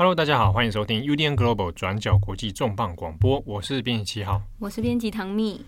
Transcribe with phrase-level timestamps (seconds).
[0.00, 5.62] Hello，大家好，欢迎收听 UDN Global 转角国际重磅广播，我是编辑七号，我是编辑唐蜜。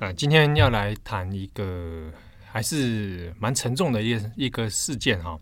[0.00, 2.10] 啊，今天要来谈一个
[2.44, 5.38] 还是蛮沉重的一个一个事件哈。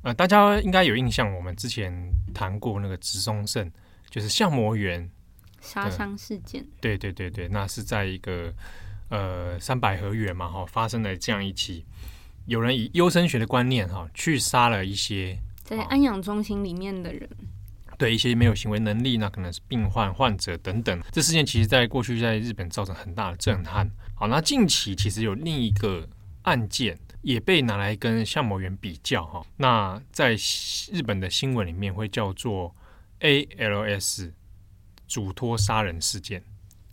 [0.00, 1.92] 呃，大家应该有印象，我们之前
[2.32, 3.70] 谈过那个植松胜，
[4.08, 5.06] 就是相模园
[5.60, 6.66] 杀伤事件。
[6.80, 8.50] 对对对对，那是在一个。
[9.08, 11.84] 呃，三百合园嘛，哈，发生了这样一起，
[12.46, 17.30] 有人以优生学的观念，哈，去杀了一些在安养中心里面的人，
[17.96, 21.00] 对一些没有行为能力，那可能是病患、患者等等。
[21.12, 23.88] 这事件其实，在过去在日本造成很大的震撼。
[24.16, 26.08] 好，那近期其实有另一个
[26.42, 30.34] 案件也被拿来跟相模园比较，哈，那在
[30.90, 32.74] 日本的新闻里面会叫做
[33.20, 34.32] ALS
[35.06, 36.42] 嘱托杀人事件。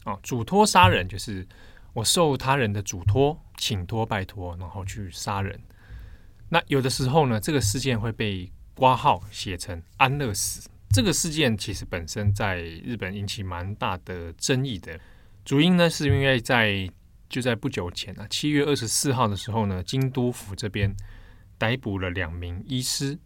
[0.03, 1.47] 啊，嘱托杀人就是。
[1.93, 5.59] 我受他人的嘱托、请托、拜托，然后去杀人。
[6.49, 10.69] 那有的时候呢，这个事件会被挂号写成安乐死。
[10.89, 14.99] 这个事件其实本身在日本引起蛮大的争议的。
[15.43, 16.87] 主因呢，是因为在
[17.29, 20.95] 就在不久前啊，七月二十四号的时候呢，京都府这边
[21.57, 23.17] 逮捕了两名医师。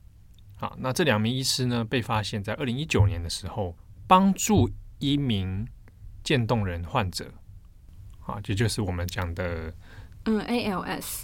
[0.55, 3.75] 好，那这两名医师呢，被发现在二零一九年的时候
[4.07, 5.67] 帮助一名
[6.23, 7.31] 渐冻人患者。
[8.27, 9.73] 啊，这就是我们讲的，
[10.25, 11.23] 嗯，ALS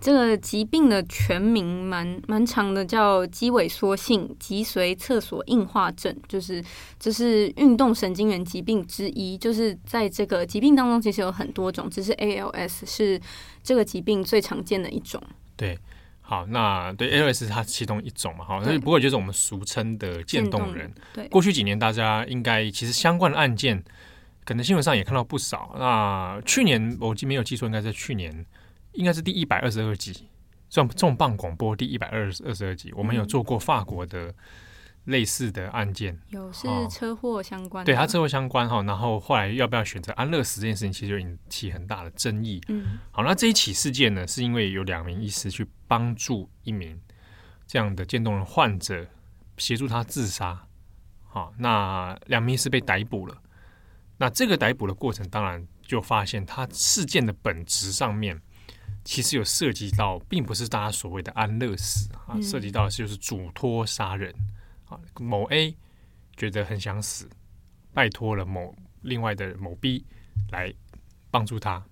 [0.00, 6.64] 这个疾病的全名蛮蛮长的，叫肌萎缩性脊髓侧索硬化症，就是
[6.98, 9.36] 这是运动神经元疾病之一。
[9.36, 13.20] 就是在这个疾病当中，其实有很多种，只是 ALS 是
[13.62, 15.22] 这个疾病最常见的一种。
[15.54, 15.78] 对，
[16.22, 20.90] 好，那对 ALS 是它其中一种嘛，好，所以不过就是我们俗称的渐冻人。
[21.12, 23.84] 对，过去几年大家应该其实相关的案件。
[24.50, 25.76] 可能新闻上也看到不少。
[25.78, 28.44] 那去年我记没有记错，应该在去年，
[28.94, 30.28] 应该是第一百二十二集，
[30.68, 34.34] 重重磅广播第一百二十二十二集，我们有做过法国的
[35.04, 38.82] 类似的案件，嗯、有是车祸相关的，对他车祸相关哈。
[38.82, 42.60] 然后后来要不要选择安乐死这件事情，其实就引起很大的争议。
[42.66, 47.00] 嗯，好，那这一起事件呢，是因为有两名医师去帮助一名
[47.68, 49.06] 这样的渐冻人患者，
[49.58, 50.60] 协助他自杀。
[51.28, 53.36] 好，那两名医师被逮捕了。
[54.20, 58.38] 那这个逮捕的过程，当然就发现他事件的本质上面，
[59.02, 64.30] 其实有涉及到，并不是大家所谓的安乐死啊，涉及到的就是嘱托杀人
[64.84, 65.00] 啊。
[65.18, 65.74] 某 A
[66.36, 67.30] 觉得很想死，
[67.94, 70.04] 拜托了某另外的某 B
[70.50, 70.70] 来
[71.30, 71.82] 帮助他。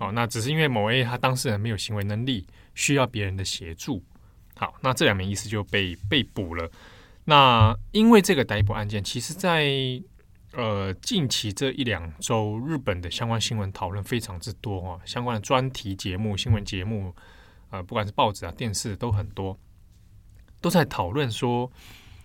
[0.00, 4.04] 好，那只是因为某 A 他当事人没有行为能力，需要别人的协助。
[4.56, 6.68] 好，那这两名医师就被被捕了。
[7.24, 9.62] 那因为这个逮捕案件，其实在
[10.58, 17.14] 呃，近期这一两周，日本的相关新闻讨论非常之多哈，相关的专题节目、新闻节目，
[17.70, 19.56] 呃，不管是报纸啊、电视都很多，
[20.60, 21.70] 都在讨论说，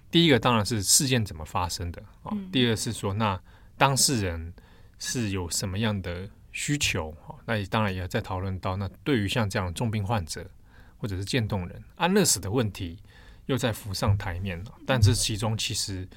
[0.10, 3.40] 第一个当然是事件怎么发生的啊，第二是说，那
[3.78, 4.52] 当事人
[4.98, 7.38] 是有什么样的需求啊？
[7.46, 10.50] 那也当然也在讨论到，那对于像这样重病患者
[10.98, 12.98] 或者是渐冻人安乐死的问题，
[13.46, 14.74] 又在浮上台面了。
[14.88, 16.10] 但这其中其实。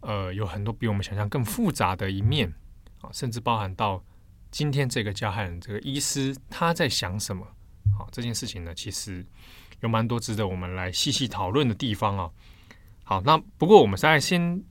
[0.00, 2.52] 呃，有很多比我们想象更复杂的一面
[3.00, 4.02] 啊，甚至包含到
[4.50, 7.44] 今天这个加害人这个医师他在想什么？
[7.98, 9.26] 好，这件事情呢，其实
[9.80, 12.30] 有蛮多值得我们来细细讨论的地方啊。
[13.02, 14.62] 好，那不过我们现在先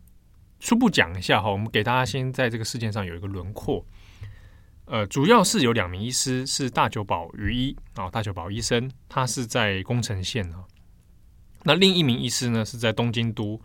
[0.61, 3.85] 初步讲一下哈，我们给大家先在这个事件上有一个轮廓。
[4.85, 10.63] 呃，主要是有两名医师是大久保于一啊，大久保医生，他是在宫城县啊。
[11.63, 13.61] 那另一名医师呢，是在东京都。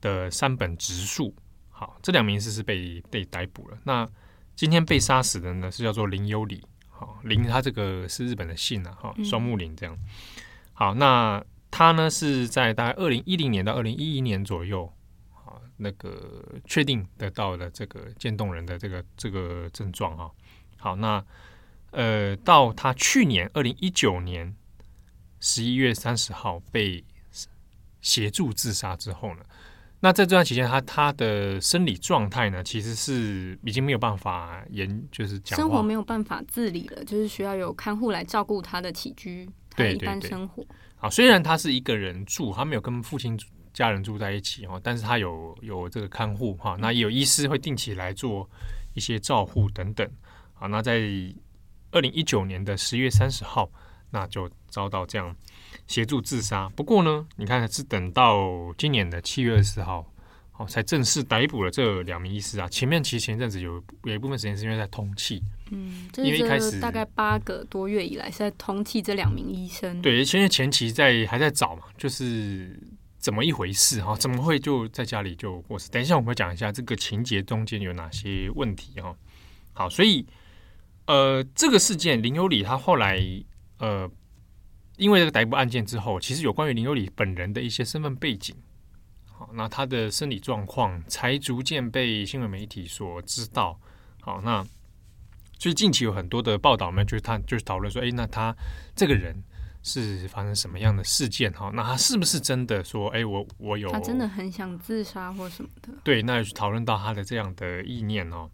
[0.00, 1.34] 的山本直树，
[1.68, 3.78] 好，这两名是是被被逮捕了。
[3.84, 4.08] 那
[4.54, 9.96] 今天被杀死的呢，是叫做林有礼，好，林他这个是日本的姓啊，哈，双木林这样。
[10.72, 14.92] 好，那他呢是在大概二零一零年到二零一一年左右，
[15.32, 20.30] 啊，那个确定得到了这个渐冻人的这个这个症状哈。
[20.76, 21.24] 好，那
[21.90, 24.54] 呃，到他去年二零一九年
[25.40, 27.04] 十一月三十号被
[28.00, 29.44] 协助自杀之后呢，
[30.02, 40.64] 那在这段期间，他他的生理状态呢，其实是已经没有办法言，就是讲生活没有办法自理了，就是需要有看护来照顾他的起居，他的一般生活。
[40.96, 43.38] 好，虽然他是一个人住，他没有跟父亲
[43.74, 48.48] 家人住在一起哦，但是他有有这个看护哈，那也有医师会定期来做
[48.94, 50.10] 一些照护等等。
[50.54, 50.98] 好，那在
[51.90, 53.70] 二零一九年的十月三十号，
[54.10, 55.36] 那就遭到这样。
[55.86, 56.68] 协助自杀。
[56.76, 60.06] 不过呢，你看是等到今年的七月二十号，
[60.52, 62.68] 好，才正式逮捕了这两名医师啊。
[62.68, 70.00] 前面其实前阵子有有一部分时间是因为在通气，嗯，因为一开始大概八个多月以来是在通气这两名医生。
[70.02, 72.78] 对，因为前期在还在找嘛，就是
[73.18, 74.16] 怎么一回事哈？
[74.16, 75.90] 怎么会就在家里就过世？
[75.90, 79.14] 等一下我们会讲一下这个情节中间有哪些问题哈。
[79.72, 80.26] 好，所以
[81.06, 83.18] 呃，这个事件林有礼他后来
[83.78, 84.10] 呃，
[85.00, 88.54] 因为这个逮捕案件之后，其实有关于林有礼本人的一些身份背景。
[89.24, 93.80] 好，那他的生理状况才逐渐被新闻媒体所知道。
[94.20, 94.62] 好，那
[95.58, 98.54] 所以近期有很多的报道呢，就是他就是讨论说，哎，那他
[98.94, 99.42] 这个人
[99.82, 101.50] 是发生什么样的事件？
[101.52, 105.88] 哈，那他是不是真的说，哎，我我有他真的很想自杀或什么的？
[106.04, 108.50] 对，那讨论到他的这样的意念哦。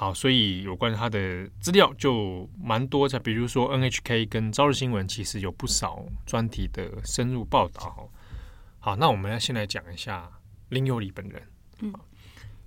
[0.00, 8.10] 好，所以有关他的资料就蛮多的，比如说 NHK 跟朝日新闻其实有不少专题的深入报道。
[8.78, 10.26] 好，那我们要先来讲一下
[10.70, 11.42] 林有礼本人。
[11.80, 11.92] 嗯，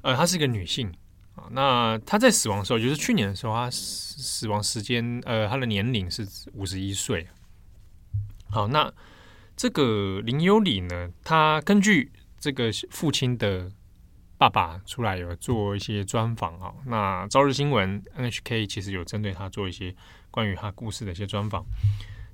[0.03, 0.93] 呃，她是一个女性
[1.33, 1.49] 啊。
[1.49, 7.27] 那她在死亡的时候，就是去年的时候，她死亡时间，呃，她的年龄是五十一岁。
[8.51, 8.93] 好，那
[9.57, 13.71] 这个林有礼呢，她根据这个父亲的
[14.43, 16.73] 爸爸出来有做一些专访啊。
[16.85, 19.95] 那朝日新闻 NHK 其实有针对他做一些
[20.29, 21.65] 关于他故事的一些专访。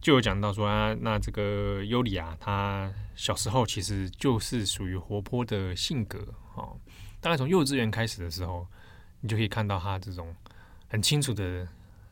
[0.02, 6.18] 就有讲到说啊，那这个尤里啊，他小时候其实就是属于活泼的性格
[6.56, 6.76] 哦。
[7.22, 8.66] 大概从幼稚园开始的时候，
[9.20, 10.36] 你就可以看到他这种
[10.88, 11.68] 很清楚的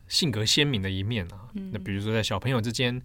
[0.08, 1.50] 性格鲜明的一面啊。
[1.56, 3.02] 嗯、那比如说在小朋友之间，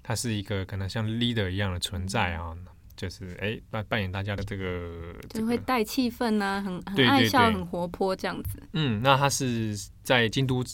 [0.00, 2.56] 他是一个可能像 leader 一样的存在啊，
[2.96, 8.62] 就是哎扮扮演大家的这个，就会带气氛啊，很很爱笑，很活泼这样子。
[8.72, 10.64] 嗯，那他是在京都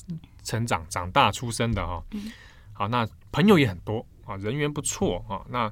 [0.42, 2.04] 成长、长大、出生的哈、哦。
[2.12, 2.32] 嗯
[2.72, 5.44] 好，那朋友也很多啊，人缘不错啊。
[5.48, 5.70] 那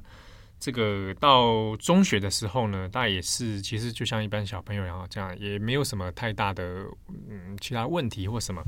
[0.59, 6.85] 这个到中学的时候呢，大家也是其实就像一般小朋友一样，这样也没有什么太大的
[7.27, 8.63] 嗯其他问题或什么。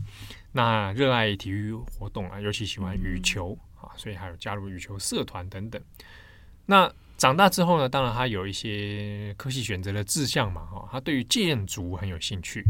[0.51, 5.79] 那热爱体育活动啊，尤其喜欢羽球啊，所以还有加入羽球社团等等。
[6.65, 6.91] 那
[7.23, 12.61] 长大之后呢，当然他有一些科系选择的志向嘛，哈，他对于建筑很有兴趣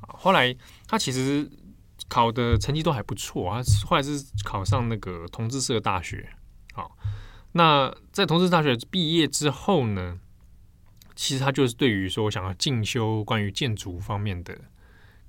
[0.00, 0.18] 啊。
[0.18, 0.52] 后来
[0.88, 1.48] 他其实。
[2.08, 6.28] 考的成绩都还不错，他后来是考上那个同志社大学。
[6.74, 6.98] 好，
[7.52, 10.18] 那在同志大学毕业之后呢，
[11.14, 14.58] 其实他就是对于说想要进修关于建筑方面的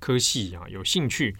[0.00, 1.36] 科系啊有兴趣。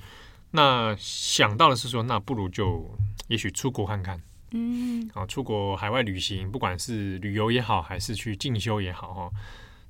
[0.52, 2.96] 那想到的是说，那不如就
[3.26, 4.22] 也许出国看看。
[4.54, 9.30] 嗯，啊，出国海外旅行，不管是旅游也好，还是去进修也好，哈，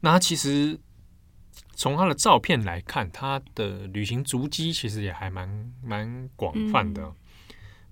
[0.00, 0.80] 那他其实。
[1.76, 7.02] 从他的照片来看，他的旅行足迹其实也还蛮蛮广泛的。
[7.02, 7.14] 嗯、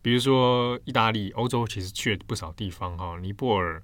[0.01, 3.83] 比如说意大利、欧洲，其实去了不少地方哈，尼泊尔、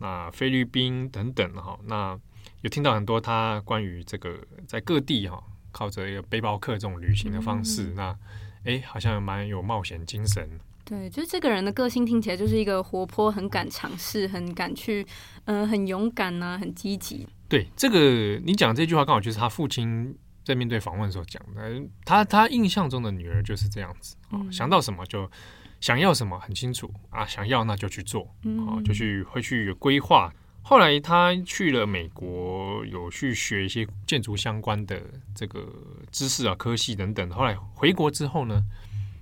[0.00, 1.78] 那菲律宾等等哈。
[1.84, 2.18] 那
[2.62, 8.18] 有听到很多他关于这个在各地哈，靠着一个背包客这种旅行的方式，嗯、那
[8.64, 10.60] 哎，好像蛮有冒险精神。
[10.88, 15.06] 对，就是这个人的个性听起来就是一个活泼、很敢尝试、很敢去，
[15.44, 17.28] 嗯、呃，很勇敢呐、啊，很积极。
[17.46, 21.82] 对这个，你讲这句话刚好就是他父亲在面对访问的时候讲的。
[22.06, 25.30] 他他印象中的女儿就是这样子，嗯、想到什么就
[25.78, 28.22] 想要什么很清楚啊，想要那就去做，
[28.66, 30.32] 啊、就去会去规划。
[30.62, 34.98] 后来他去了美国，有去学一些建筑相关的
[35.34, 35.70] 这个
[36.10, 37.30] 知识啊、科系等等。
[37.30, 38.62] 后来回国之后呢，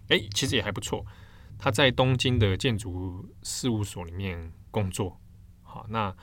[0.08, 1.04] 哎，其实也还不错。
[1.58, 5.20] 他在东京的建筑事务所里面工作。
[5.62, 6.14] 好，那。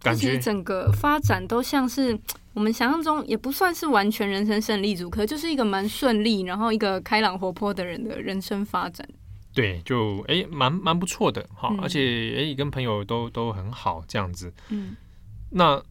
[0.00, 2.18] 感觉整个发展都像是
[2.52, 9.08] 我们想象中，也不算是完全人生胜利组，可就是一个蛮顺利，然后一个开朗活泼的人的人生发展。
[9.54, 14.52] 对，就哎，蛮蛮不错的哈，嗯、而且哎，跟朋友都都很好这样子。
[14.68, 14.94] 嗯，
[15.48, 15.82] 那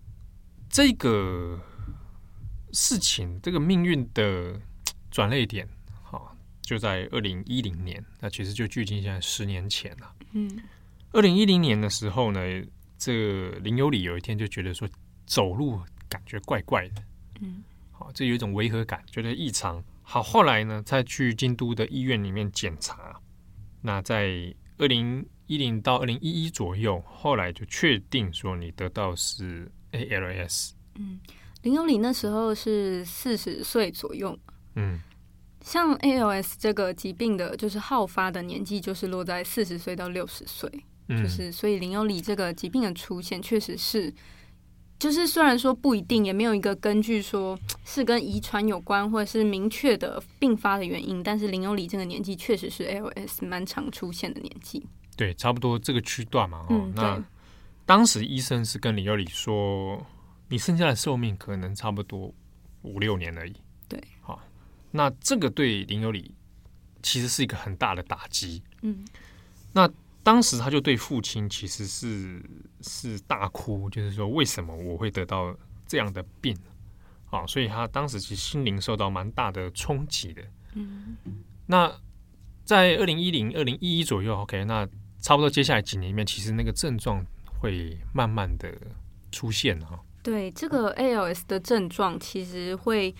[0.70, 1.60] 这个
[2.72, 4.62] 事情，这个命运的
[5.10, 5.74] 转捩点，哈，
[6.63, 10.12] 就在二零一零年，那其实就距今现在十年前了。
[10.32, 10.50] 嗯，
[11.12, 12.41] 二零一零年的时候呢。
[12.96, 14.88] 这个林有礼有一天就觉得说
[15.25, 15.77] 走路
[16.08, 17.03] 感觉怪怪的，
[17.41, 19.84] 嗯，好，这有一种违和感，觉得异常。
[20.03, 23.20] 好，后来呢，再去京都的医院里面检查，
[23.82, 30.72] 那在二零一零到二零一一左右，后来就确定说你得到是 ALS。
[30.96, 31.20] 嗯，
[31.63, 34.39] 林有礼那时候是四十岁左右，
[34.75, 34.98] 嗯，
[35.63, 40.70] 像 ALS 这个疾病的，就是好发的年纪就是落在四十岁到六十岁。
[41.10, 44.13] 就是，所以林有礼这个疾病的出现，确实是，
[44.98, 54.88] 就是虽然说不一定，也没有一个根据说是跟遗传有关，或者是明确的并发的原因，但是林有礼这个年纪确实是 ALS 蛮常出现的年纪。
[55.17, 56.60] 对，差不多这个区段嘛。
[56.60, 57.24] 哦，嗯，那
[57.86, 60.05] 当时医生是跟林有礼说，
[60.48, 62.34] 你剩下的寿命可能差不多
[62.84, 63.53] 五六年而已。
[64.96, 66.36] 那这个对林有礼
[67.02, 68.62] 其实是一个很大的打击。
[68.84, 69.04] 嗯，
[69.74, 69.90] 那
[70.22, 72.40] 当时他就对父亲其实是
[72.82, 75.56] 是大哭，就是说为什么我会得到
[75.88, 76.56] 这样的病？
[77.32, 80.44] 啊，所以他当时其实心灵受到蛮大的冲击的。
[80.76, 81.18] 嗯，
[81.66, 81.92] 那
[82.64, 84.88] 在二零一零、二零一一左右，OK，那
[85.20, 87.26] 差不多接下来几年里面，其实那个症状
[87.60, 88.72] 会慢慢的
[89.32, 90.00] 出现哈。
[90.22, 93.16] 对，这个 ALS 的症状其实会。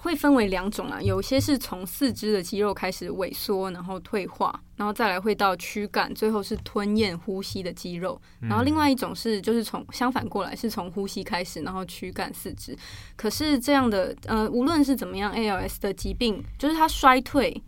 [0.00, 8.20] 会分为两种啊，有些是从四肢的肌肉开始萎缩，然后退化，然后再来会到躯干，最后是吞咽、呼吸的肌肉。
[8.40, 12.78] 然后另外一种是，就是从相反过来，是从呼吸开始，然后躯干、四肢。
[13.16, 17.60] 可是这样的，呃，无论是怎么样，ALS 的疾病，就是它衰退、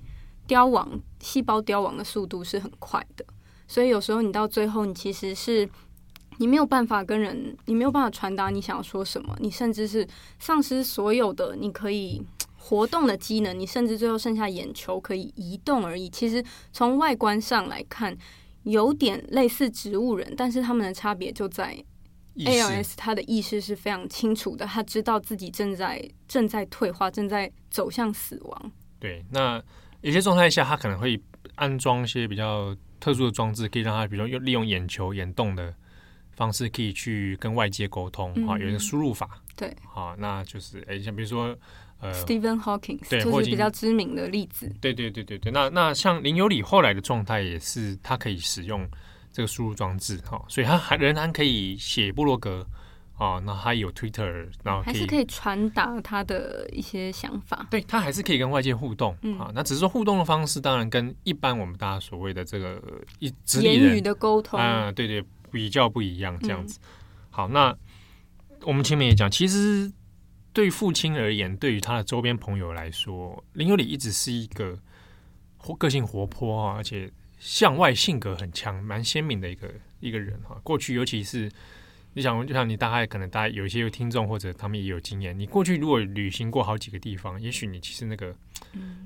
[0.46, 3.24] 凋亡、细胞凋亡的速度是很快的。
[3.66, 5.68] 所以有时候你到最后，你其实是
[6.40, 12.22] 你没有办法跟人，你没有办法传达你想要说什么，你甚至是丧失所有的你可以
[12.56, 16.08] 活动的机能，你甚至最后剩下眼球可以移动而已。
[16.08, 16.42] 其实
[16.72, 18.16] 从外观上来看，
[18.62, 21.76] 有点类似植物人，但是他们的差别就在
[22.36, 28.72] ALS，他的意识是非常清楚的，他知道自己正在正在退化，正在走向死亡。
[28.98, 29.62] 对，那
[30.00, 31.20] 有些状态下，他可能会
[31.56, 35.74] 安装一些比较特殊的装置，可以让他，比如说用利用眼球眼动的。
[36.40, 41.54] 方式可以去跟外界沟通啊，有一个输入法，对，好，那就是哎，像比如说
[41.98, 45.52] 呃，Stephen Hawking，对，就是比较知名的例子，对对对对对。
[45.52, 48.88] 那那像林有礼后来的状态也是，他可以使用
[49.30, 52.66] 这个输入装置哈，所以他还仍然可以写部落格
[53.18, 59.52] 啊，那他有 Twitter，然后还是可以传达他的一些想法，对他还是可以跟外界互动啊。
[59.54, 62.82] 那只是说互动的方式，当然跟一般我们大家所谓的这个
[63.18, 63.30] 一
[63.60, 65.22] 言语的沟通啊，对对。
[65.52, 66.78] 比较不一样，这样子。
[67.30, 67.76] 好，那
[68.62, 69.90] 我们前面也讲，其实
[70.52, 74.78] 对父亲而言，对于他的周边朋友来说，林有礼一直是一个
[75.56, 80.60] 活个性活泼啊，而且向外性格很强、蛮鲜明的一个一个人哈。
[80.62, 81.50] 过去尤其是。
[82.12, 88.34] 你想，就像你大概可能大家有一些听众或者他们也有经验，你过去如果旅行过好几个地方，也许你其实那个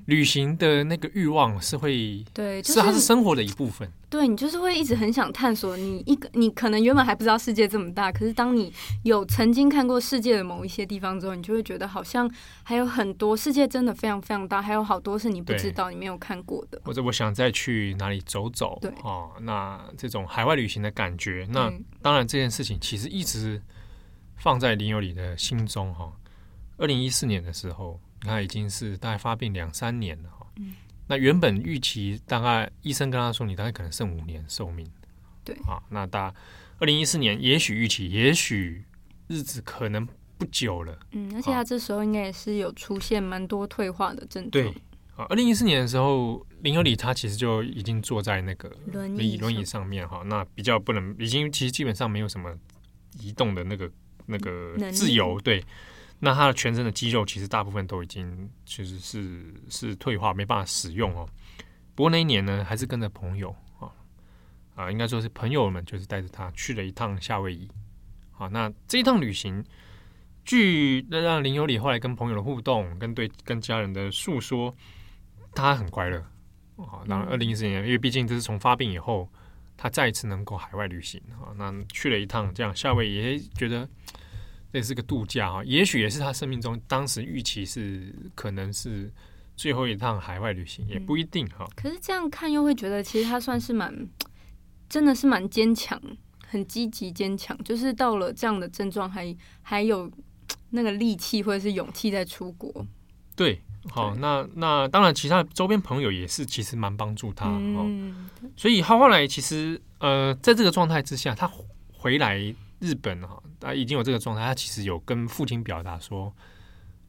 [0.07, 3.87] 旅行的那个欲望是会，对，是它是生活的一部分。
[4.09, 5.75] 对，你就是会一直很想探索。
[5.75, 8.71] 你一个你可能原本还不知道世界这么大，可是当你
[9.03, 12.29] 有曾经看过世界的某一些地方之后，你就会觉得好像
[12.63, 16.81] 还有很多世界真的非常非常大，还有好多是你不知道、你没有看过的。
[16.85, 21.71] 或者我想再去哪里走走，对哦，那这种海外旅行的感觉，那
[22.01, 23.61] 当然这件事情其实一直
[24.37, 26.11] 放在林有里的心中哈。
[26.77, 30.45] 二零一四年的时候，他已经是大概发病两三年了哈。
[30.57, 30.73] 嗯。
[31.07, 34.89] 那原本预期大概医生跟他说，你大概可能剩五年寿命。
[35.43, 35.55] 对。
[35.67, 36.33] 啊，那大
[36.79, 38.83] 二零一四年，也许预期，也许
[39.27, 40.07] 日子可能
[40.37, 40.97] 不久了。
[41.11, 44.51] 嗯，而且他这时候应该也是有出现蛮多退化的症状。
[44.51, 44.73] 对。
[45.15, 52.53] 啊，二零一四年的时候，林有里他其实就已经坐在那个轮椅轮椅上面哈，那比较不能，已经其实基本上没有什么
[53.19, 53.89] 移动的那个
[54.25, 55.39] 那个自由。
[55.39, 55.63] 对。
[56.19, 61.27] 那他的全身的肌肉其实大部分都已经其实是是退化，没办法使用哦。
[61.93, 63.91] 不过那一年呢，还是跟着朋友啊
[64.75, 67.69] 啊，应该说是朋友们，就是带着他去了一趟夏威夷。
[68.31, 69.63] 好，那这一趟旅行，
[70.45, 74.73] 据让林有里后来跟朋友的互动，跟对跟家人的诉说，
[75.53, 76.17] 他很快乐
[76.77, 77.03] 啊。
[77.05, 79.29] 然后二零一四年，因为毕竟这是从发病以后，
[79.75, 83.87] 他再一次能够海外旅行啊，那去了一趟这样夏威夷，觉得。
[84.75, 89.09] 这是个度假哈，也许也是他生命中当时预期是可能是
[89.55, 91.65] 最后一趟海外旅行，也不一定哈。
[91.77, 94.05] 可是这样看又会觉得，其实他算是蛮，
[94.89, 95.97] 真的是蛮坚强，
[96.45, 97.57] 很积极坚强。
[97.63, 100.11] 就是到了这样的症状，还还有
[100.71, 102.85] 那个力气或者是勇气在出国。
[103.33, 107.89] 对，好，那那当然，其他周边朋友也是其实蛮帮助他哦。
[108.57, 111.49] 所以他后来其实呃，在这个状态之下，他
[111.93, 112.53] 回来。
[112.79, 116.35] 日本哈，他已经有这个状态，他其实有跟父亲表达说，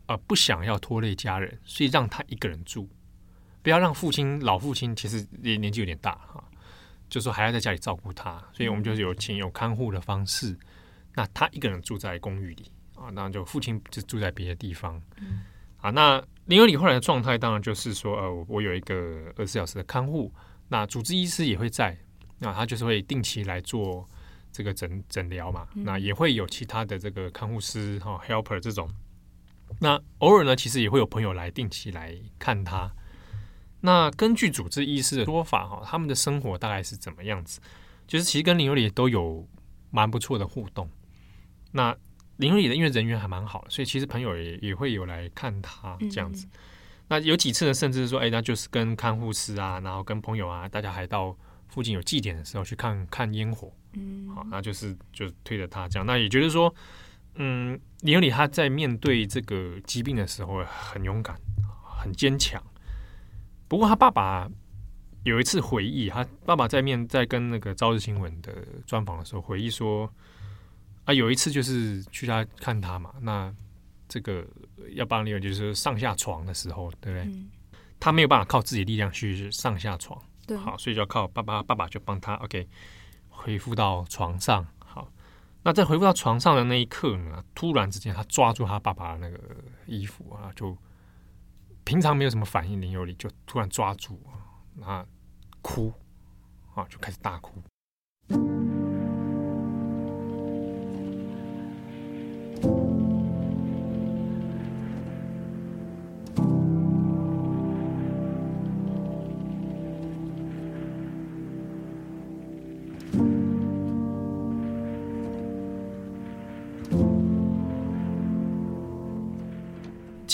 [0.06, 2.88] 呃，不想要拖累家人，所以让他一个人住，
[3.62, 6.42] 不要让父亲老父亲其实也年纪有点大哈，
[7.08, 10.56] 就说还要在家里照顾他，所以我们就是有请有看护的方式，
[11.14, 15.42] 那他一个人住在公寓里啊，那就父亲就住在别的地方，嗯
[15.78, 18.94] 啊，那林有里后来的状态当然就是说，呃，我有一个
[19.36, 20.32] 二十四小时的看护，
[20.68, 21.98] 那主治医师也会在，
[22.38, 24.08] 那他就是会定期来做。
[24.56, 28.88] 这个诊诊疗嘛，那也会有其他的这个看护师哈、哦、helper 这种。
[29.78, 32.90] 那偶尔呢，其实也会有朋友来定期来看他。
[33.82, 37.60] 那根据主治医师的说法哈，他们的生活大概是怎么样子？
[38.06, 39.46] 就是其实跟林有里都有
[39.90, 40.88] 蛮不错的互动。
[41.72, 41.94] 那
[42.38, 46.46] 林有礼的因为人缘还蛮好的，所以其实朋友也也会有来看他这样子。
[46.46, 46.50] 嗯、
[47.08, 51.36] 那有几次呢，甚至是说，哎，那就是跟看护师啊，然后跟朋友啊，大家还到
[51.68, 53.70] 附近有祭典的时候去看看烟火。
[53.96, 56.06] 嗯，好，那就是就推着他这样。
[56.06, 56.72] 那也觉得说，
[57.34, 61.36] 嗯，李有礼他在面对这个疾病的时候很勇敢，
[61.82, 62.62] 很坚强。
[63.66, 64.48] 不过他爸爸
[65.24, 68.52] 有一次回忆，他爸爸在面在跟那个朝日新闻的
[68.86, 70.08] 专访的时候回忆说。
[71.06, 73.54] 啊，有一次就是去他看他嘛，那
[74.08, 74.44] 这个
[74.94, 77.22] 要帮你有就是上下床的时候，对不对？
[77.32, 77.48] 嗯、
[78.00, 82.66] 他没有办法靠自己力量去上下床，对，好，所以就要靠爸爸，爸爸就帮他 OK
[83.46, 84.66] 回复到床上。
[84.80, 85.08] 好，
[85.62, 89.38] 那在回复到床上的那一刻呢，突然之间他抓住他爸爸的那个
[89.86, 90.76] 衣服啊，就
[91.84, 94.34] 平常没有什么反应，林有理就突然抓住啊，
[94.74, 95.06] 那
[95.62, 95.94] 哭
[96.74, 97.62] 啊，就开始大哭。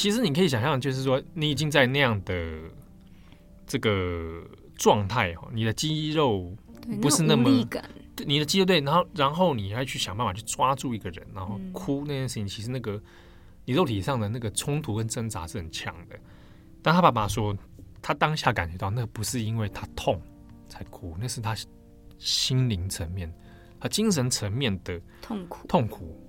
[0.02, 2.58] 其实你可以想象，就是说你已经在那样的
[3.68, 4.42] 这个
[4.74, 6.52] 状态哦，你的肌肉
[7.00, 7.48] 不是那么，
[8.26, 13.00] 你的肌肉对，然后然后你还去想办法去抓住一个人，然后哭那件事情，其实那个
[13.64, 16.18] 你肉体上的那个冲突跟挣扎是很强的。
[16.82, 17.56] 但他爸爸说，
[18.02, 20.20] 他当下感觉到那不是因为他痛
[20.68, 21.56] 才哭，那是他
[22.18, 23.32] 心灵层面、
[23.78, 26.20] 他精神层面的痛苦，痛苦，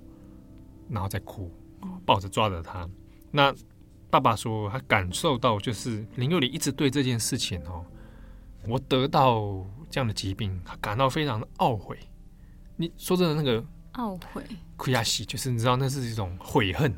[0.89, 1.51] 然后再哭，
[2.06, 2.88] 抱着抓着他。
[3.35, 3.51] 那
[4.11, 7.83] 爸爸说，他感受到就是林佑礼一直对这件事情哦，
[8.67, 11.97] 我得到这样的疾病，他感到非常的懊悔。
[12.75, 14.43] 你说真的，那个懊悔、
[14.77, 16.93] 亏亚西，就是你知道，那是一种悔恨。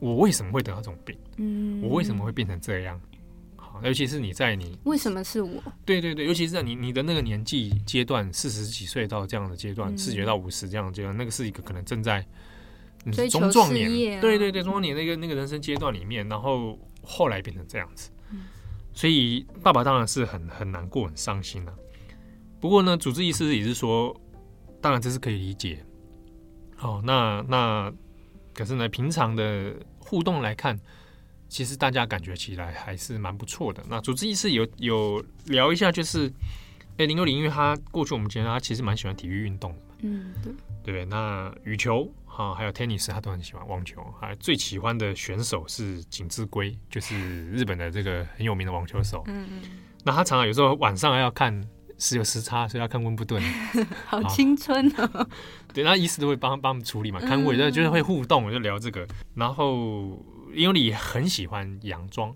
[0.00, 1.16] 我为什么会得到这种病？
[1.36, 3.00] 嗯，我为什么会变成这样？
[3.54, 5.62] 好，尤其是你在你为什么是我？
[5.84, 12.26] 对对对，尤其是在你你的那个年纪阶段，四十几岁到这样的阶段，四十到五十这样的阶段，那个是一个可能正在。
[13.30, 18.10] 中壮年，对对对，中壮年那个那个人生阶段里面，然后后来变成这样子，
[18.92, 21.74] 所以爸爸当然是很很难过、很伤心了。
[22.60, 24.14] 不过呢，主治医师也是说，
[24.80, 25.84] 当然这是可以理解。
[26.80, 27.92] 哦，那那
[28.52, 30.78] 可是呢，平常的互动来看，
[31.48, 33.82] 其实大家感觉起来还是蛮不错的。
[33.88, 36.32] 那主治医师有有聊一下，就是
[36.96, 41.04] 哎，林有礼，因为他过去我们觉得他其实蛮喜欢体育运动的，嗯，对对不对？
[41.04, 42.10] 那羽球。
[42.36, 44.02] 啊，还有 tennis，他都很喜欢网球。
[44.20, 49.22] 还最喜欢的选手是锦织圭，就是日本的这个很有名的网球手。
[49.26, 49.62] 嗯嗯。
[50.04, 51.66] 那他常常有时候晚上要看，
[51.98, 53.42] 是有时差，所以要看温布顿。
[54.04, 55.28] 好青春哦。
[55.72, 59.08] 对，那医师都会帮帮他们处理嘛，看护就就是会互动，就聊这个。
[59.34, 60.22] 然后
[60.54, 62.34] 因为你很喜欢洋装，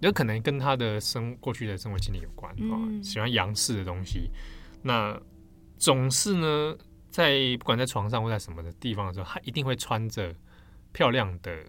[0.00, 4.30] 有可能跟他的生过去的生活经历有关啊，喜欢洋式的东西。
[4.80, 5.14] 那
[5.76, 6.74] 总是呢。
[7.14, 10.34] 在不管在床上或在什么的地方的时候，他一定会穿着
[10.92, 11.64] 漂亮的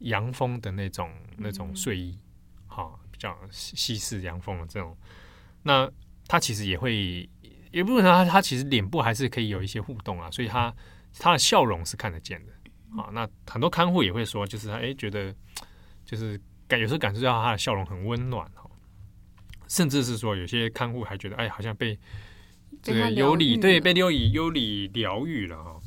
[0.00, 2.18] 洋风的那种那种睡衣，
[2.66, 4.98] 好，比较西式洋风的这种。
[5.62, 5.88] 那
[6.26, 7.30] 他其实也会，
[7.70, 10.74] 也不能说他他其实脸部还是可以有一些互动啊，所以他
[11.20, 12.52] 他的笑容是看得见的。
[12.96, 15.32] 好，那很多看护也会说，就是他哎觉得
[16.04, 18.68] 就是感有时候感受到他的笑容很温暖哈，
[19.68, 21.96] 甚至是说有些看护还觉得哎好像被。
[22.84, 25.80] 这个有礼对被有礼有礼疗愈了哈，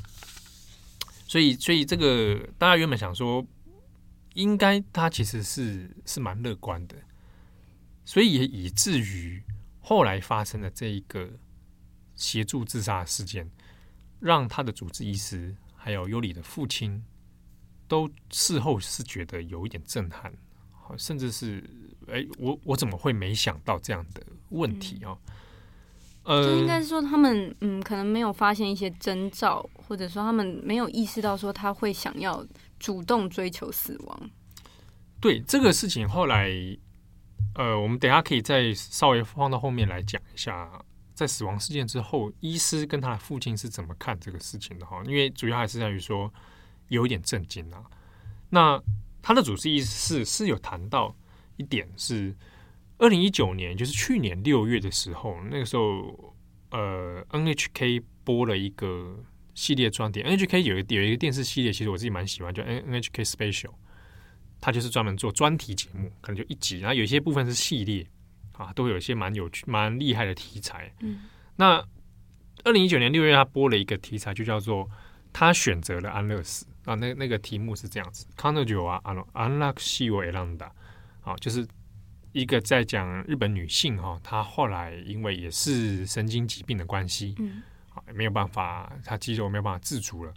[1.28, 3.46] 所以所以这个大家原本想说，
[4.34, 6.96] 应该他其实是是蛮乐观的，
[8.04, 9.40] 所以也以至于
[9.78, 11.30] 后来发生的这一个
[12.16, 13.48] 协助自杀事件，
[14.18, 17.04] 让他的主治医师还有尤里的父亲
[17.86, 20.34] 都事后是觉得有一点震撼，
[20.96, 21.62] 甚至是
[22.08, 25.16] 哎我我怎么会没想到这样的问题哦？
[25.28, 25.34] 嗯
[26.28, 32.44] 就应该是说他们嗯，可能没有发现一些征兆，或者说他们没有意识到说他会想要
[32.78, 34.30] 主动追求死亡。
[35.20, 36.50] 对这个事情，后来
[37.54, 40.70] 呃，我们等下可以再稍微放到后面来讲一下，
[41.14, 45.02] 在死亡事件之后，医师跟他的父亲是怎么看这个事情的哈？
[45.06, 46.30] 因为主要还是在于说
[46.88, 47.82] 有一点震惊啊。
[48.50, 48.78] 那
[49.22, 51.16] 他的主治医师是是有谈到
[51.56, 52.36] 一点是。
[52.97, 56.35] 二零一九年，就是去年六月的时候，那个时候，
[56.71, 60.21] 呃，NHK 播了一个系列专题。
[60.23, 63.71] NHK 有一有一个电视系列，其实我自己蛮喜欢，叫 NHK Special，
[64.61, 68.07] 它就是专门做专题节目，可能就一集，然后有一些部分是系列，
[68.53, 70.93] 啊，都会有一些蛮有趣、蛮厉害的题材。
[71.01, 71.23] 嗯，
[71.57, 71.83] 那
[72.63, 74.85] 二零一九年六月，他播了一个题材，就叫做《
[75.33, 76.95] 他选择了安乐死啊。
[76.95, 80.69] 那那个题目是这样子：彼女はあの安乐死を选んだ。
[81.21, 81.67] 啊，就是
[82.32, 90.32] 一个在讲日本女性哈，她后来因为也是神经疾病的关系，嗯，啊，没有办法，她肌肉没有办法自主了，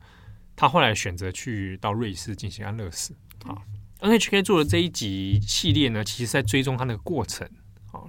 [0.55, 3.15] 她后来选择去到瑞士进行安乐死。
[3.45, 3.57] 啊
[3.99, 7.47] ，NHK 做的这一集系列呢，其实在追踪她那个过程，
[7.91, 8.03] 啊，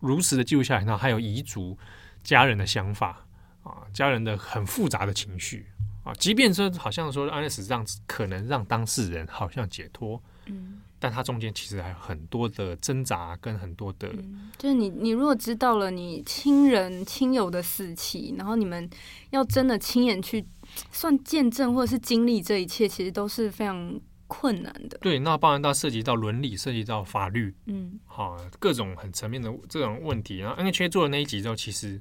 [0.00, 1.78] 如实的记录下来，然后还有遗族、
[2.22, 3.26] 家人的想法。
[3.62, 5.68] 啊，家人的很复杂的情绪
[6.02, 18.88] 啊，即便说好像说安乐死这样子可能让当事人好像解脱，嗯，但他中间其实还有很多的挣扎跟很多的，嗯、就是你你如果知道了你亲人亲友的死期，然后你们
[19.30, 20.46] 要真的亲眼去
[20.92, 24.96] 算见证或者是经历这一切，其实都是非常困难的。
[24.98, 30.38] 对，那当然到涉及到伦理，涉及到法律，嗯，好，各种很层面的这种问题。
[30.38, 32.00] 然后 NHK 做的那一集之后，其实。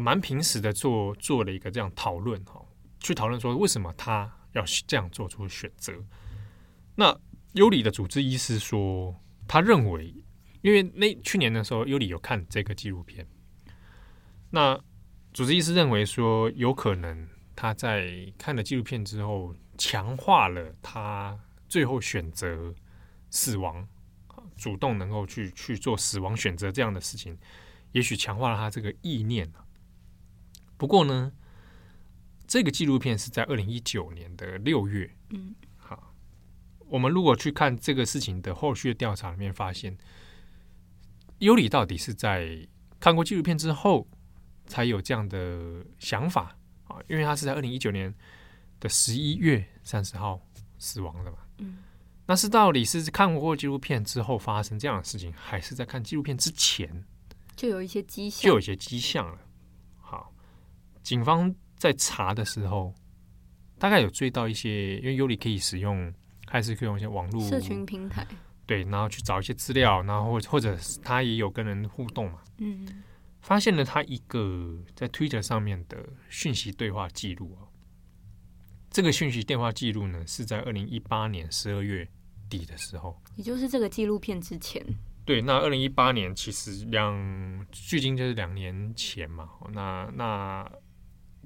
[0.00, 2.64] 蛮平时的做做了一个这样讨论哈，
[3.00, 5.92] 去讨论说为什么他要这样做出选择。
[6.94, 7.18] 那
[7.58, 10.14] 尤里的主治医师说，他认为，
[10.62, 13.26] 因为那去年的时候，尤里有看这个纪录片，
[14.50, 14.78] 那
[15.32, 21.36] 主治医师认为说，有可能他在看了纪录片之后，强化了他
[21.68, 22.72] 最后选择
[23.28, 23.88] 死亡，
[24.56, 27.36] 主动能够去去做死亡选择这样的事情，
[27.90, 29.52] 也许强化了他这个意念。
[30.76, 31.32] 不过呢，
[32.46, 35.10] 这个纪录片是在二零一九年的六月。
[35.30, 35.56] 嗯，
[36.88, 39.96] 我们如果去看这个事情的后续的调查里面，发现
[41.38, 42.66] 尤里到底是在
[42.98, 44.08] 看过纪录片之后
[44.66, 46.96] 才有这样的想法啊？
[47.08, 48.12] 因为他是在二零一九年
[48.80, 50.40] 的十一月三十号
[50.78, 51.38] 死亡的嘛。
[51.58, 51.78] 嗯，
[52.26, 57.04] 那是到底是看过纪录片之后发生这样的事情，还是在看纪录片之前
[57.54, 59.38] 就有一些迹象，就有一些迹象了？
[60.00, 60.32] 好
[61.02, 62.94] 警方在查的时候，
[63.78, 66.12] 大概有追到一些，因为尤里可以使用，
[66.48, 68.26] 还是可以用一些网络社群平台，
[68.66, 73.02] 对，然后去找一些资料，然后或者他也有跟人互动嘛，嗯，
[73.42, 77.68] 发现了他一个在 Twitter 上面的讯息对话记录啊，
[78.90, 82.08] 这个讯息电话记录呢是在二零一八年十二月
[82.48, 84.84] 底的时候，也就是这个纪录片之前，
[85.24, 90.70] 对，那二零一八年其实两距今就是两年前嘛，那那。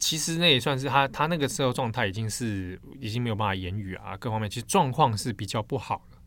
[0.02, 6.18] 其实那也算是他，他那个时候状态已经是已经没有办法言语啊，各方面其实状况是比较不好了。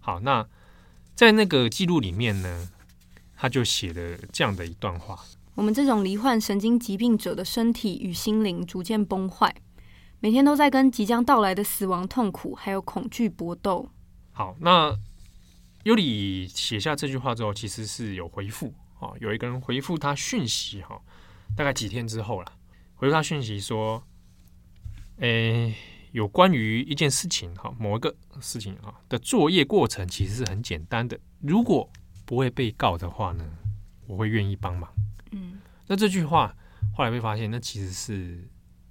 [0.00, 0.48] 好，那
[1.14, 2.70] 在那个记录里面呢，
[3.36, 5.22] 他就写了这样的一段话：
[5.54, 9.54] 我们这种罹患神经疾病者的身体与心灵逐渐崩坏，
[10.20, 13.86] 每天都在跟即将到来的死亡痛苦还有恐惧搏斗。
[14.32, 14.96] 好，那
[15.84, 20.98] 尤里写下这句话之后，其实是有回复啊，有一个人回复他讯息哈，
[21.54, 22.52] 大概几天之后了。
[22.98, 24.02] 回复他讯息说
[25.22, 25.72] ：“诶，
[26.10, 31.16] 有关于一件事情哈，某一个事情哈的作业过程其实是很简单的。
[31.40, 31.88] 如果
[32.26, 33.48] 不会被告的话呢，
[34.08, 34.92] 我会愿意帮忙。
[35.30, 36.52] 嗯，那这句话
[36.92, 38.48] 后来被发现，那其实是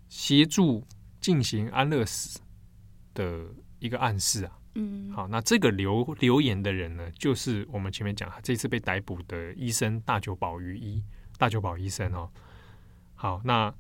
[0.08, 0.88] 协助
[1.20, 2.40] 进行安乐死
[3.14, 3.46] 的
[3.80, 4.58] 一个暗示啊。
[4.76, 11.04] 嗯，好，那这个留留言的人呢，就是我们前面讲这次被逮捕的医生大久保于一
[11.38, 12.32] 大久保医生哦。
[13.14, 13.76] 好，那。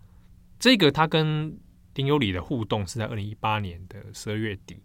[0.60, 1.56] 这个他跟
[1.94, 4.78] 林优里的互动是在二零一八年的十二月底。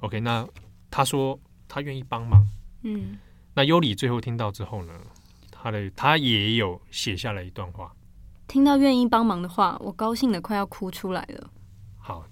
[0.00, 0.46] OK，那
[0.90, 2.46] 他说他愿意帮忙。
[2.82, 3.18] 嗯，
[3.54, 4.92] 那尤里最后听到之后呢，
[5.50, 7.94] 他的他也有写下了一段话。
[8.46, 11.50] 听到愿意帮忙的话，我高兴的快要哭出来了。
[11.98, 12.26] 好，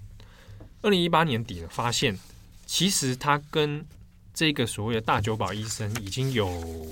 [0.81, 2.17] 二零一八年底呢，发现
[2.65, 3.85] 其实他跟
[4.33, 6.87] 这个所谓的大久保医生已经有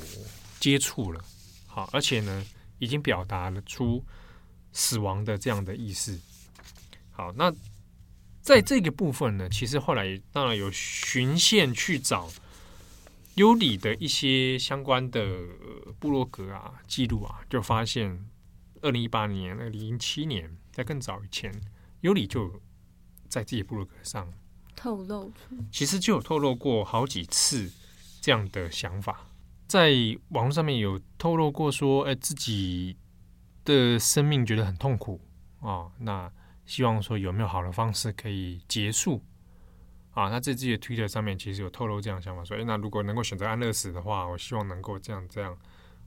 [0.60, 1.24] 接触了。
[1.68, 2.44] 好，而且呢，
[2.80, 4.04] 已经表达了出。
[4.74, 6.20] 死亡的这样的意思。
[7.12, 7.54] 好，那
[8.42, 12.28] 在这个部分呢，其实后来当然有循线去找
[13.36, 15.38] 尤里的一些相关的
[16.00, 18.26] 部落格啊、记录啊，就发现
[18.82, 21.54] 二零一八年、二零零七年，在更早以前，
[22.02, 22.60] 尤里就
[23.30, 24.34] 在自己部落格上
[24.76, 27.72] 透露出，其实就有透露过好几次
[28.20, 29.28] 这样的想法，
[29.68, 29.94] 在
[30.30, 32.98] 网络上面有透露过说，哎，自己。
[33.66, 35.22] 的生命觉得很痛苦
[35.60, 36.32] 啊、哦，那
[36.66, 39.24] 希望说有没有好的方式可以结束
[40.12, 40.30] 啊？
[40.30, 45.58] 那在自己的 Twitter 上面其实有透露这样的想法，说：诶，那如果能够选择安乐死的话，我希望能够这样这样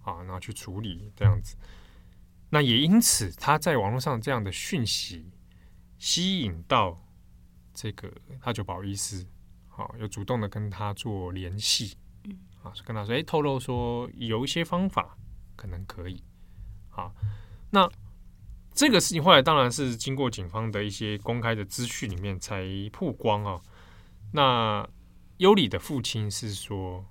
[0.03, 1.57] 啊，然后去处理这样子。
[2.51, 5.31] 那也因此，他在网络上这样的讯息
[5.99, 7.03] 吸引到
[7.75, 9.27] 这个大久保医师，
[9.69, 11.97] 好、啊，有主动的跟他做联系，
[12.63, 15.19] 啊，跟他说：诶，透露说有一些方法
[15.57, 16.23] 可能可以，
[16.89, 17.15] 好。
[17.71, 17.89] 那
[18.75, 23.61] 这个事情后来当然是经过警方的一些公开的资讯里面才曝光啊。
[24.33, 24.87] 那
[25.39, 27.05] 尤里的父亲是说，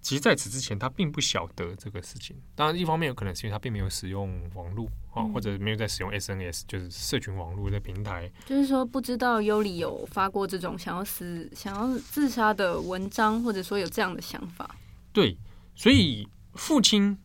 [0.00, 2.36] 其实在此之前他并不晓得这个事情。
[2.54, 8.30] 当然，一方面有可能是因为他并没有使用网络啊，或者没有在使用 SNS，就是社群网络的平台。
[8.46, 14.74] 就是说，不知道尤里有发过这种想要死、想要自杀的文章，或者说有这样的想法。
[15.12, 15.36] 对，
[15.74, 17.18] 所以父亲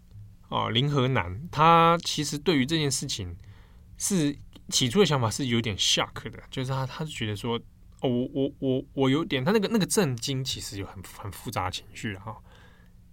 [0.49, 3.35] 啊林和南，他其实对于这件事情。
[3.97, 7.57] 是起初的想法是有点 shock 的，就是他，他是觉得说，
[8.01, 12.35] 哦，我我我我有点，他那个那个震惊，其实有很很复杂的情绪哈。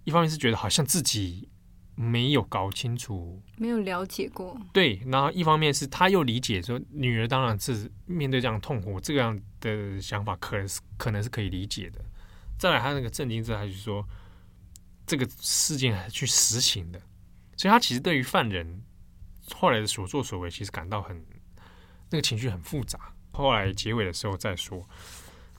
[0.03, 1.47] 一方面是觉得好像自己
[1.95, 5.01] 没有搞清楚，没有了解过，对。
[5.05, 12.03] 然后一方面是他又理解说，女儿当然是面对这样痛苦，这样的想法可能是可能是可以理解的。
[12.59, 14.05] 再来，他那个震惊之后，他就说，
[15.07, 17.01] 这个事件还是去实行的，
[17.57, 18.81] 所以他其实对于犯人。
[19.55, 21.21] 后来的所作所为，其实感到很
[22.09, 23.13] 那个情绪很复杂。
[23.33, 24.87] 后来结尾的时候再说。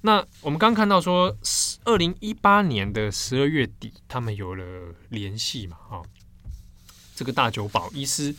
[0.01, 1.37] 那我们刚看到说，
[1.85, 5.77] 二零一八年的十二月底，他们有了联系嘛？
[5.77, 6.03] 哈，
[7.15, 8.35] 这个大久保医师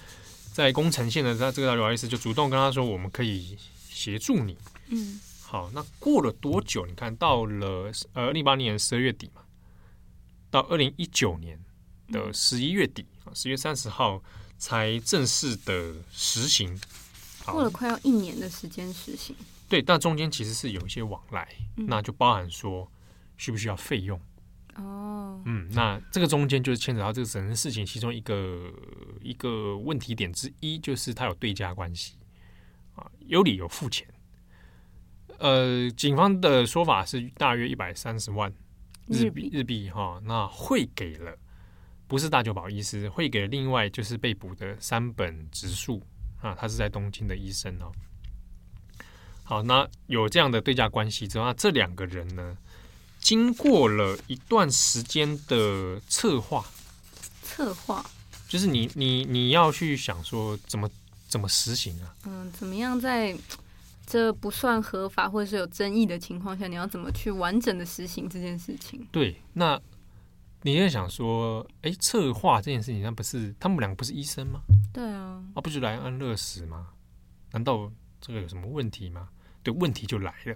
[0.52, 3.56] 在宫城县的他这个大久保医师就主动跟他说，我们可以
[3.88, 4.58] 协助你。
[4.88, 6.88] 嗯，好，那过了多久？
[6.88, 9.44] 你看到了呃，二零一八年十二月底嘛，
[10.50, 11.64] 到二零一九年
[12.08, 14.22] 的十一月底啊，十月三十号。
[14.58, 16.80] 才正式的实行，
[17.46, 19.36] 过了快要一年的时间实行。
[19.68, 22.90] 对，但中间其实是有一些往来，嗯、那就包含说
[23.36, 24.18] 需不需要费用
[24.76, 25.42] 哦。
[25.44, 28.72] 嗯，那这个中间就是牵扯到这个整个事情其中一个
[29.22, 32.14] 一个问题点之一，就是他有对价关系
[32.96, 34.08] 啊，有理由付钱。
[35.38, 38.54] 呃，警方的说法是大约一百三十万
[39.08, 41.38] 日币日币哈，那汇给了。
[42.08, 46.02] 不是大久保医师会给另外就是被捕的三本直树
[46.40, 47.92] 啊，他是在东京的医生哦。
[49.44, 52.56] 好，那有这样的对价关系之后，那这两个人呢，
[53.20, 56.64] 经过了一段时间的策划，
[57.42, 58.06] 策划
[58.48, 60.88] 就是你你你要去想说怎么
[61.28, 62.16] 怎么实行啊？
[62.26, 63.36] 嗯，怎么样在
[64.06, 69.08] 这不算合法或者是有争议的情况下，你要怎么去完整的实行这件事情？
[69.12, 69.82] 对，那。
[70.66, 74.62] 你在想说，哎、欸，策划这件事情，那不是他们两个不是医生吗？
[74.92, 76.88] 对啊，啊，不就来安乐死吗？
[77.52, 79.30] 难道这个有什么问题吗？
[79.62, 80.56] 对，问题就来了，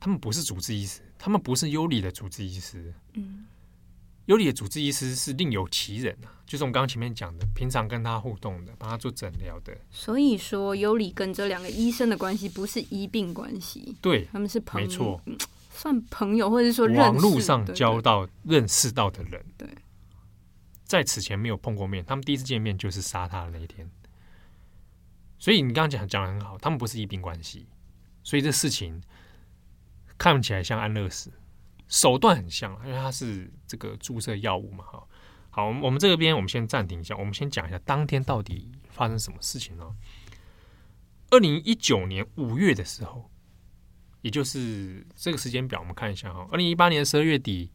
[0.00, 2.94] 他们不是主治医师，他们不是优里的主治医师。
[3.12, 3.44] 嗯，
[4.24, 9.76] 优里的主治医师是另有其人啊，就是我们刚刚前面讲的，平常跟他互动的，帮他做诊疗的。
[9.90, 15.20] 所以说，优里跟这两个医生的关系不是医病关系，对，他们是朋友，没错。
[15.74, 19.68] 算朋友，或者是说网络上交到、认识到的人，对，
[20.84, 23.90] 在此前没有碰过面，他们第一次见面就是杀他的那一天。
[25.36, 27.66] 所以你刚刚讲讲的很好，他们不是一病关系，
[28.22, 29.02] 所以这事情
[30.16, 31.32] 看起来像安乐死，
[31.88, 34.84] 手段很像，因为他是这个注射药物嘛。
[34.84, 35.04] 哈，
[35.50, 39.94] 好，我们这边我们先暂停一下，我们先讲一下当天到底发生什么事情呢？
[41.30, 43.28] 二零一九年五月的时候。
[44.24, 46.48] 也就是这个时间表，我们看一下哈。
[46.50, 47.70] 二零一八年十二月底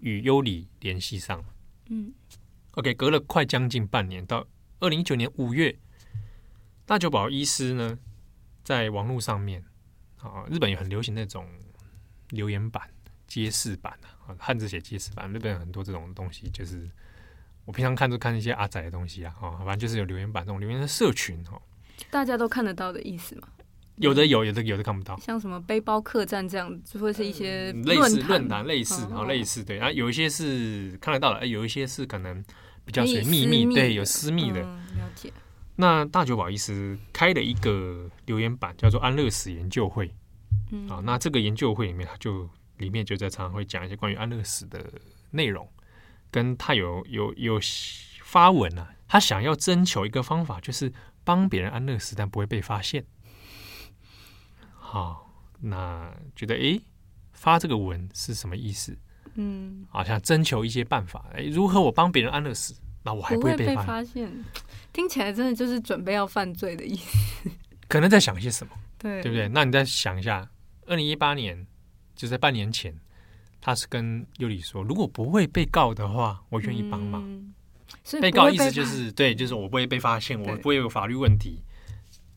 [0.00, 1.42] 与优里联系上，
[1.88, 2.12] 嗯
[2.72, 4.46] ，OK，隔了快将近半年，到
[4.80, 5.74] 二零一九年五月，
[6.84, 7.98] 大久保医师呢，
[8.62, 9.64] 在网络上面
[10.18, 11.48] 啊，日本也很流行那种
[12.28, 12.86] 留言板、
[13.26, 16.86] 揭示板啊，汉字写揭示板，日本有很多这种东西，就是
[17.64, 21.58] 我平常看都看一些阿仔的东西啊，啊，反正就是有留言板这种留言的社群哈，
[22.10, 23.48] 大家都看得到的意思吗？
[23.96, 32.44] 有的有，有的有的看不到，像什么背包客栈这样，就会是一些类似论坛，类似啊，类似对啊，有一些是看得到的，有一些是可能
[32.84, 34.60] 比较属于秘密，对，有私密的。
[34.62, 35.32] 了解。
[35.76, 40.12] 那大久保医师开了一个留言板，叫做安乐死研究会。
[40.72, 44.84] 嗯，啊，那这个研究会里面，他就里面就在常常会讲一些关于安乐死的
[45.30, 45.68] 内容，
[46.30, 47.60] 跟他有有有
[48.22, 53.04] 发文啊，他想要征求一个方法，就是帮别人安乐死，但不会被发现。
[54.94, 55.28] 好，
[55.60, 56.80] 那觉得诶，
[57.32, 58.96] 发这个文是什么意思？
[59.34, 64.30] 嗯，好像征求一些办法，诶，如何我帮别人安乐死，那我还不会被发现？
[64.92, 67.50] 听起来真的就是准备要犯罪的意思。
[67.88, 68.72] 可能在想些什么？
[68.96, 69.48] 对，对不对？
[69.48, 70.48] 那你再想一下，
[70.86, 71.66] 二零一八年
[72.14, 72.96] 就在半年前，
[73.60, 77.52] 他是跟尤里说，如果不会被告的话，我愿意帮忙。
[78.20, 81.64] 被告意思就是对，就是我不会被发现，我不会有法律问题。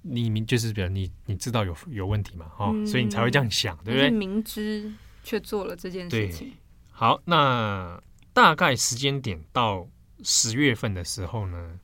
[0.09, 2.47] 你明就是比如你你知道有有问题嘛？
[2.49, 4.09] 哈、嗯，所以你才会这样想，对不对？
[4.09, 4.93] 明知
[5.23, 6.53] 却做了这件事情。
[6.89, 8.01] 好，那
[8.33, 9.87] 大概时间点到
[10.23, 11.79] 十月份的时候呢，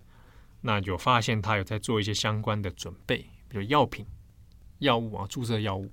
[0.61, 4.05] 那有发现他有在做一些相关的准备，比如药品、
[4.79, 5.91] 药物啊，注射药物。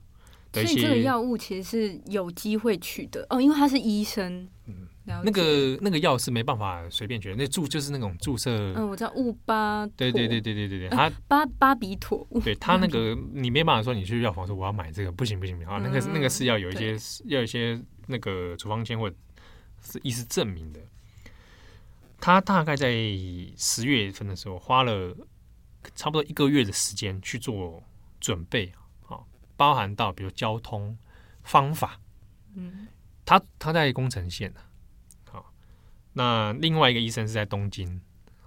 [0.53, 4.49] 所以这个药物其实是有机会取得哦，因为他是医生。
[4.67, 8.51] 嗯，那个那个药是没办法随便取得，那注就是那种注射。
[8.77, 9.87] 嗯，我知道乌巴。
[9.97, 12.27] 对对对对对对对，他巴巴比妥。
[12.43, 19.17] 对他那个你没办法说你去药房说我要买这个，不行不行不行啊，那个那个是要有一些要有一些那个处方签或者
[19.83, 20.81] 是医师证明的。
[22.21, 22.93] 他大概在
[23.57, 25.17] 十月份的时候花了
[25.95, 27.83] 差不多一个月的时间去做
[28.21, 28.73] 准备。
[29.61, 30.97] 包含到比如交通
[31.43, 32.01] 方法，
[32.55, 32.89] 嗯，
[33.27, 34.61] 他他在宫城县呢，
[35.31, 35.53] 好，
[36.15, 38.01] 那另外一个医生是在东京，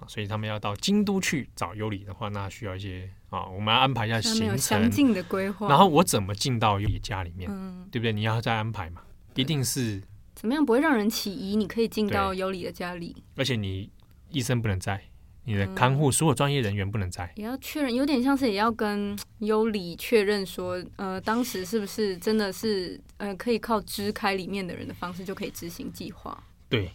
[0.07, 5.67] 所以他们要到京都去找尤里的话，那需要一些啊，我们要安排一下行程，详尽的规划。
[5.67, 8.11] 然后我怎么进到尤里家里面，嗯，对不对？
[8.11, 9.03] 你要再安排嘛，
[9.35, 10.01] 一定是
[10.33, 11.55] 怎么样不会让人起疑？
[11.55, 13.91] 你可以进到尤里的家里，而且你
[14.29, 14.99] 医生不能在。
[15.45, 26.41] 你的看护所有专业人员不能在，也要确认，有点像是也要跟 优里确认说，呃，当时是不是真的是呃，可以靠支开里面的人的方式就可以执行计划？
[26.69, 26.89] 对，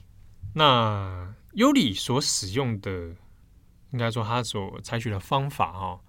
[0.54, 2.90] 那优里所使用的，
[3.90, 6.00] 应该说他所采取的方法哦，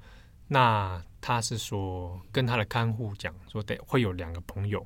[0.47, 4.85] 那他是说跟他的看护讲说，得会有两个朋友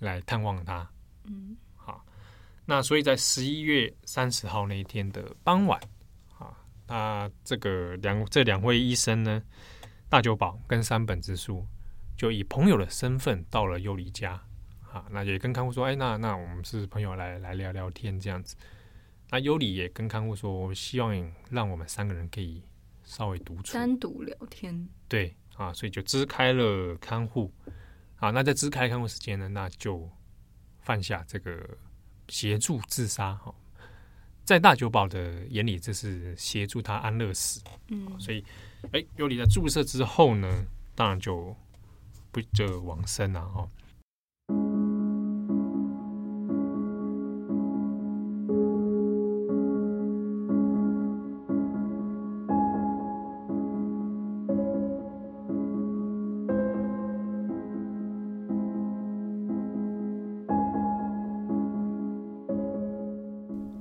[0.00, 0.86] 来探望他，
[1.24, 2.04] 嗯，好，
[2.66, 5.80] 那所以在十一月三十号那一天的傍晚。
[6.90, 9.40] 啊，这个两这两位医生呢，
[10.08, 11.64] 大久保跟山本直树
[12.16, 14.32] 就以朋友的身份到了优里家，
[14.90, 18.56] 啊，那也跟看护说，哎，那那我们是朋友来来聊聊天这样子。
[19.30, 22.64] 那优里也跟看护说，我希望让我们三个人可以
[23.04, 24.88] 稍微独处，单独聊天。
[25.06, 27.54] 对，啊，所以就支开了看护。
[28.16, 30.10] 啊，那在支开看护时间呢，那就
[30.80, 31.78] 犯下这个
[32.26, 33.54] 协助自杀，哈。
[34.50, 37.62] 在大久保的眼里，这是协助他安乐死。
[37.86, 38.44] 嗯，所以，
[38.90, 41.54] 哎，尤里在注射之后呢，当然就
[42.32, 43.70] 不就往生了哦。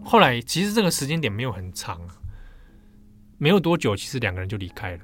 [0.10, 2.15] 后来其实这个时间点没有很长啊，
[3.38, 5.04] 没有多久，其实两个人就离开了。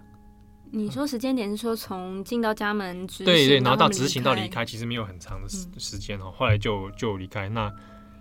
[0.71, 6.33] 你说时间点是说从进到家门对对，然后到执行到离开，其实没有很长的时时间哦。
[6.35, 7.47] 后来就就离开。
[7.47, 7.71] 那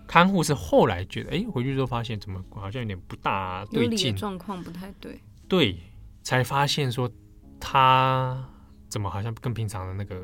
[0.07, 5.19] 看护是后来觉得，哎，回去之后发现怎么好像有点不大对劲，状况不太对，
[5.49, 5.79] 对，
[6.23, 7.11] 才发现说
[7.59, 8.47] 他
[8.91, 10.23] 怎么好像跟平常的那个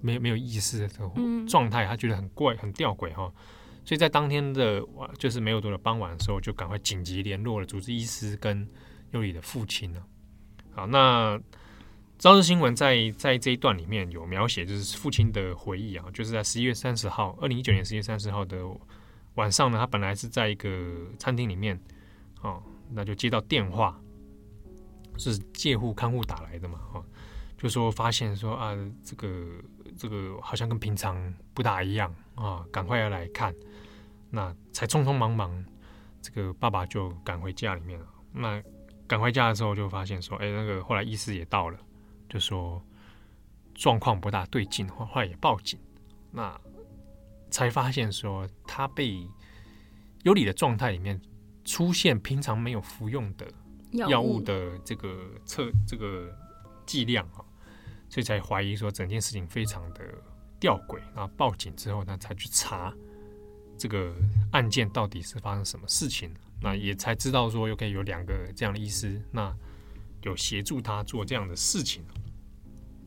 [0.00, 0.88] 没有没有意识的
[1.48, 3.28] 状态，他觉得很怪，很吊诡哈。
[3.86, 8.68] 所以在当天的晚，就是没有多的傍晚的时候，就赶快紧急联络了主治医师跟
[9.12, 10.02] 优里的父亲呢。
[10.72, 11.40] 好，那
[12.18, 18.58] 朝日新闻在在这一段里面有描写，就是父亲的回忆啊，就是在十一月三十号，二零一九年十一月三十号的
[19.36, 21.80] 晚上呢，他本来是在一个餐厅里面，
[22.42, 23.96] 哦，那就接到电话，
[25.16, 27.04] 是介护看护打来的嘛，哦，
[27.56, 29.46] 就说发现说啊，这个
[29.96, 33.54] 这个好像跟平常不大一样啊，赶快要来看。
[34.30, 35.64] 那才匆匆忙忙，
[36.20, 38.06] 这个爸爸就赶回家里面了。
[38.32, 38.62] 那
[39.06, 41.78] 赶回家的时候，就发现说，哎，那个后来医师也到了，
[42.28, 42.82] 就说
[43.74, 45.78] 状况不大对劲，后来也报警。
[46.32, 46.60] 那
[47.50, 49.26] 才发现说，他被
[50.24, 51.20] 优里的状态里面
[51.64, 53.46] 出现平常没有服用的
[53.92, 56.28] 药物的这个测这个
[56.84, 57.40] 剂量啊，
[58.08, 60.04] 所以才怀疑说整件事情非常的
[60.58, 60.98] 吊诡。
[61.14, 62.92] 然后报警之后呢，才去查。
[63.78, 64.14] 这个
[64.52, 66.30] 案件到底是发生什么事情？
[66.60, 69.54] 那也才知道说，又可以有两个这样的医师，那
[70.22, 72.02] 有协助他做这样的事情。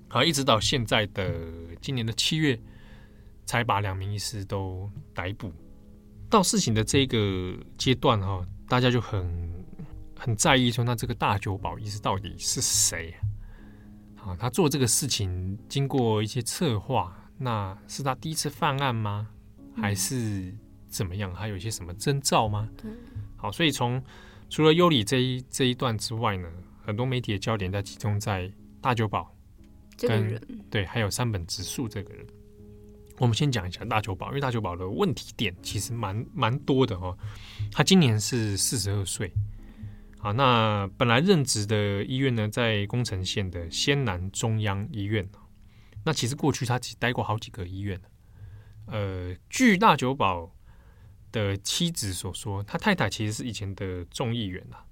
[0.07, 1.33] 好，一直到现在的
[1.81, 2.59] 今年的七月，
[3.45, 5.51] 才把两名医师都逮捕。
[6.29, 9.65] 到事情的这个阶段哈，大家就很
[10.15, 13.13] 很在意说，那这个大久保医师到底是谁？
[14.15, 19.29] 啊，他做这个事情经过一些策划，那是他第一次犯案吗？
[19.81, 20.53] 还是
[20.87, 21.33] 怎么样？
[21.33, 22.69] 还有一些什么征兆吗？
[22.77, 22.91] 对，
[23.35, 24.03] 好，所以从
[24.49, 26.49] 除了优里这一这一段之外呢，
[26.83, 28.51] 很多媒体的焦点在集中在
[28.81, 29.35] 大久保
[29.97, 32.25] 跟这个人，对，还有山本直树这个人。
[33.17, 37.17] 我们先讲一下大久保，因为大久保的问题点其实蛮蛮多的哦。
[37.71, 39.31] 他今年是四十二岁，
[40.17, 45.27] 好，那本来任职的医院呢，在宫城县的仙南中央医院。
[46.05, 47.99] 那其实过去他只待过好几个医院。
[48.91, 50.51] 呃，据大久保
[51.31, 54.83] 的妻子所说，他太太其实是以前的众议员啊，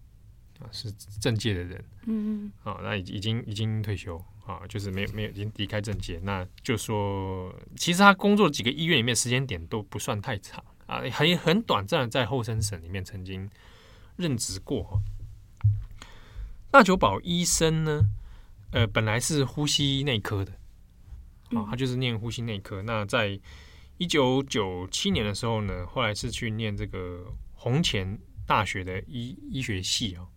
[0.59, 13.49] 啊，是政界的人，嗯啊，那已已经已经退休啊，就是没有没有已经离开政界，那就说其实他工作几个医院里面时间点都不算太长啊，很很短暂的在后生省里面曾经
[14.15, 15.01] 任职过。
[16.69, 18.05] 大久保医生呢，
[18.71, 20.51] 呃，本来是呼吸内科的，
[21.57, 22.81] 啊，他就是念呼吸内科。
[22.83, 23.39] 那在
[23.97, 30.27] 一九九七年的时候呢，后来是去念这个弘前大学的医医学系啊，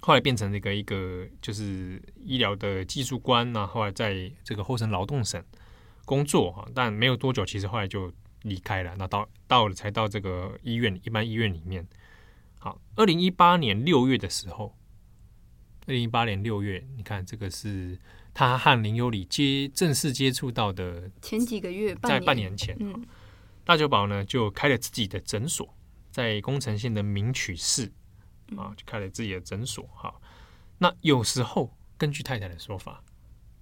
[0.00, 5.42] 后来变成这个一个就是医疗的技术官，那后来在这个后生劳动省
[6.04, 8.94] 工作哈，但没有多久，其实后来就离开了。
[8.98, 11.86] 那到到了才到这个医院一般医院里面。
[12.58, 14.76] 好，二零一八年六月的时候。
[15.84, 17.98] 二零一八年六月，你看这个是
[18.34, 23.04] 他和林优里接正式接触到的前几个月，在半年前，嗯、
[23.64, 25.74] 大久保呢就开了自己的诊所，
[26.10, 27.92] 在宫城县的名曲市
[28.56, 29.86] 啊，就开了自己的诊所。
[29.94, 30.14] 哈，
[30.78, 33.02] 那有时候根据太太的说法，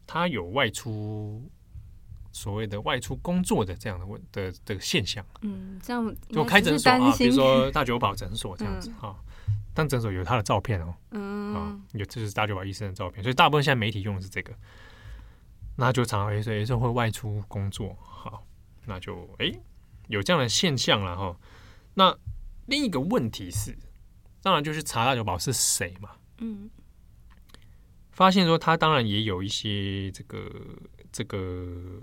[0.07, 1.43] 他有外出
[2.31, 5.27] 所谓的外出工作的这样的问的的现象。
[5.43, 9.17] 嗯，这样就开诊所啊，比如说大久保诊所这样子哈。
[9.19, 9.30] 嗯
[9.73, 14.53] 但诊所有他的照片哦，嗯，啊，有这是大久保医生的照片，所以大部分现在媒体用的是这个，
[15.77, 18.45] 那就常常有时候会外出工作，好，
[18.85, 19.61] 那就哎、欸、
[20.09, 21.37] 有这样的现象了哈。
[21.95, 22.15] 那
[22.67, 23.79] 另一个问题是，
[24.43, 26.69] 当然就是查大久保是谁嘛，嗯，
[28.11, 30.51] 发现说他当然也有一些这个
[31.13, 32.03] 这个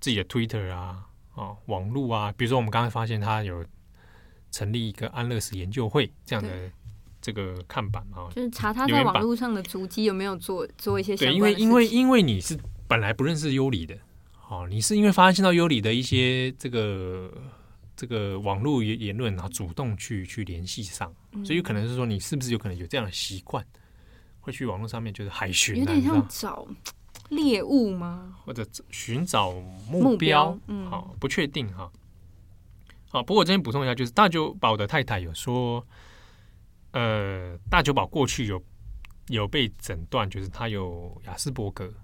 [0.00, 3.66] 自己的 Twitter 啊，啊，网络啊，比如说我们刚才发现他有
[4.52, 6.70] 成立一个安乐死研究会这样的。
[7.28, 13.94] 这个看板啊，就是查他在网络上的足迹有没有做做一些因为因为因为你是本来不认识优里的，
[14.48, 17.30] 哦，你是因为发现到优里的一些这个
[17.94, 21.12] 这个网络言言论，然后主动去去联系上，
[21.44, 23.62] 所以有可能是说你是不是有可能有这样的习惯，
[24.40, 26.66] 会去网络上面就是海巡，有点像找
[27.28, 28.36] 猎物吗？
[28.46, 29.52] 或者寻找
[29.86, 30.06] 目标？
[30.12, 31.92] 目标嗯，好，不确定哈。
[33.10, 35.86] 好，不过我这边补充一下，就是大久保的太太有说。
[36.98, 38.60] 呃，大久保过去有
[39.28, 41.94] 有被诊断，就是他有雅斯伯格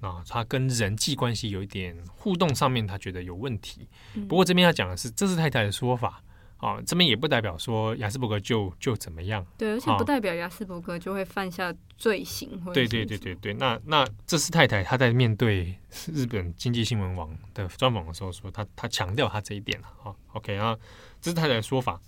[0.00, 3.88] 啊，他跟人际关系有一点互动上面，他觉得有问题。
[4.14, 6.22] 嗯、不过这边要讲的是，这是太太的说法
[6.58, 9.44] 啊，这边也不代表说雅斯伯格就就怎么样。
[9.58, 12.48] 对，而且不代表雅斯伯格就会犯下罪行。
[12.72, 15.76] 对对对对对，那那这是太太她在面对
[16.12, 20.14] 日本经济新闻网的专访的时候说，她她强调她这一点了啊。
[20.34, 20.78] OK 啊，
[21.20, 22.00] 这是太太的说法。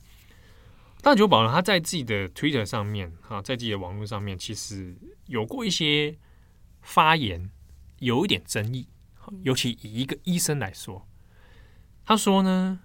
[1.07, 4.97] 大久保呢，他在自己的 Twitter 上面，哈，在自己的网络上面，其实
[5.27, 6.19] 有过一些
[6.83, 7.49] 发言，
[8.01, 8.89] 有一点争议。
[9.45, 11.07] 尤其以一个医生来说，
[12.05, 12.81] 他说呢，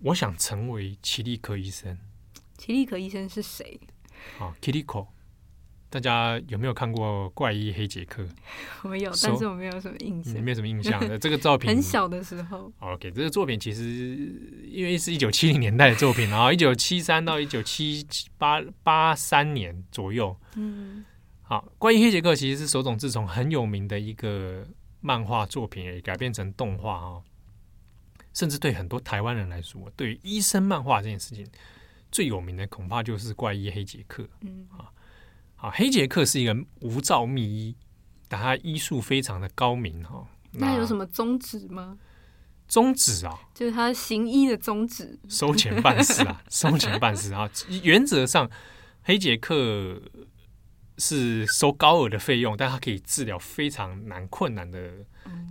[0.00, 1.98] 我想成为奇力科医生。
[2.58, 3.80] 奇力科医生是谁？
[4.38, 5.06] 啊，Kiriko。
[5.96, 8.22] 大家有没有看过《怪医黑杰克》？
[8.84, 10.34] 我有，但是我没有什么印象。
[10.34, 12.70] 你没有什么印象的 这个作品，很小的时候。
[12.80, 13.82] OK，这个作品其实
[14.70, 20.36] 因为是一九七零年代的作品，然后 一九七三到一九七八八三年左右。
[20.56, 21.02] 嗯，
[21.40, 24.66] 好，《怪医黑杰克》其实是手冢治虫很有名的一个
[25.00, 27.22] 漫画作品，也改编成动画哦。
[28.34, 31.46] 甚至对很多台湾人来说，对于医生漫画这件事情
[32.12, 34.22] 最有名的，恐怕就是《怪医黑杰克》。
[34.42, 34.92] 嗯啊。
[35.56, 37.76] 好，黑杰克是一个无照秘医，
[38.28, 40.28] 但他医术非常的高明哈。
[40.52, 41.98] 那有什么宗旨吗？
[42.68, 47.48] 宗旨啊，就是他行医的宗旨，收钱办事啊，收钱办事啊。
[47.82, 48.50] 原则上，
[49.02, 50.02] 黑杰克
[50.98, 54.90] 是收高额的费用，但他可以治疗非常难困难的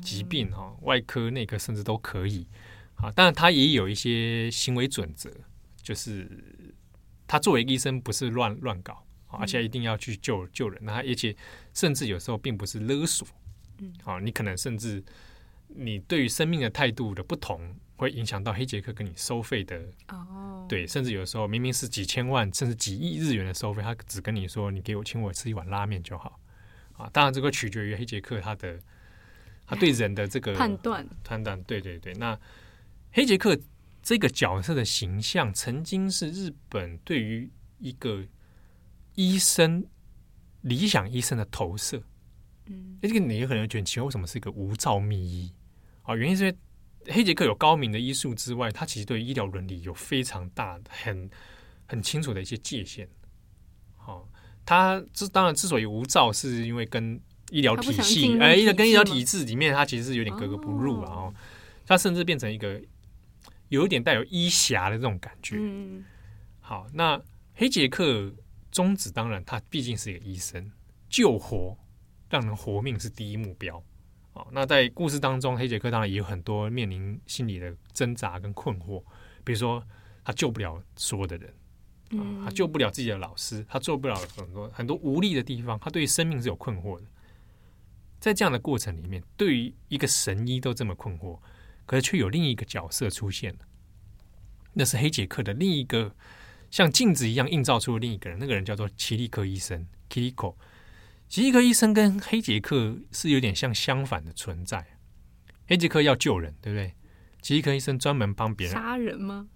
[0.03, 2.45] 疾病哈，嗯、外科、内科甚至都可以。
[2.95, 5.31] 啊，当然他也有一些行为准则，
[5.81, 6.29] 就是
[7.25, 9.04] 他作为医生不是乱乱搞。
[9.39, 11.35] 而且一定要去救救人，那而且
[11.73, 13.27] 甚至有时候并不是勒索，
[13.79, 15.03] 嗯，好，你可能甚至
[15.67, 26.39] 你对于生命的态度的不同，会影响到黑杰克跟你收费的哦，对，甚至有时候明明是几千万甚至几亿日元的收费，他只跟你说你给我请我吃一碗拉面就好，
[26.93, 28.79] 啊，当然这个取决于黑杰克他的
[29.65, 31.07] 他对人的这个判断。
[31.23, 32.39] 判断，对对对，那
[33.11, 33.57] 黑杰克
[34.01, 38.23] 这个角色的形象曾经是日本对于一个。
[39.15, 39.85] 医生
[40.61, 42.01] 理想医生的投射，
[42.67, 45.53] 嗯，这个你也可能觉得奇怪，为什么是一个无照秘医
[46.03, 46.15] 啊？
[46.15, 51.29] 原因是因为黑杰克有高明的医术之外，他其实对医疗伦理有非常大、很
[51.87, 53.07] 很清楚的一些界限。
[53.95, 54.27] 好，
[54.65, 57.19] 他之当然之所以无照，是因为跟
[57.51, 61.11] 医疗体系，哎，跟医疗体制里面，他其实是有点格格不入啊。
[61.11, 61.33] 哦，
[61.85, 62.81] 他甚至变成一个
[63.69, 65.55] 有一点带有医侠的这种感觉。
[65.59, 66.03] 嗯，
[66.59, 67.21] 好，那。
[67.57, 68.33] 黑杰克
[68.75, 70.69] 宗旨当然，他毕竟是一个医生，
[71.07, 71.77] 救活
[72.29, 73.81] 让人活命是第一目标。
[74.33, 79.01] 啊，那在故事当中，黑杰克当然也有很多面临心理的挣扎跟困惑，
[79.45, 79.81] 比如说
[80.25, 81.53] 他救不了所有的人，
[82.19, 87.05] 啊，他救不了自己的老师，他做不了很多很多无力的地方，他对于生命是有困惑的。
[88.19, 91.39] 在这样的过程里面，对于一个神医都这么困惑，
[91.85, 93.59] 可是却有另一个角色出现了，
[94.73, 96.13] 那是黑杰克的另一个
[96.75, 100.55] 像镜子一样映照出了另一个人，那个人叫做奇力克医生 Kiriko。
[101.29, 104.85] 奇力克医生跟黑杰克是有点像相反的存在。
[105.67, 106.93] 黑杰克要救人，对不对？
[107.41, 109.47] 奇力克医生专门帮别人杀人吗？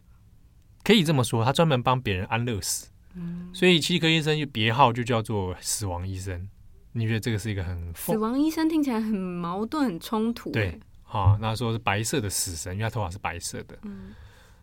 [0.81, 2.87] 可以这么说，他专门帮别人安乐死。
[3.15, 6.47] 嗯，所以奇力克医生就别号就叫做死亡医生。
[6.93, 10.51] 你觉得这个是一个很死亡医生听起来很矛盾、很冲突？
[10.51, 13.77] 对，好，那说是白色的死神，因为他头发是白色的。
[13.81, 14.15] 嗯，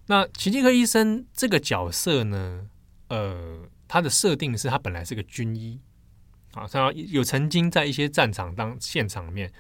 [0.07, 2.69] 那奇力克医生这个角色呢，
[3.09, 5.81] 呃，他的设定是他本来是个军医。
[6.53, 9.53] 啊，他有曾经在一些战场当现场面，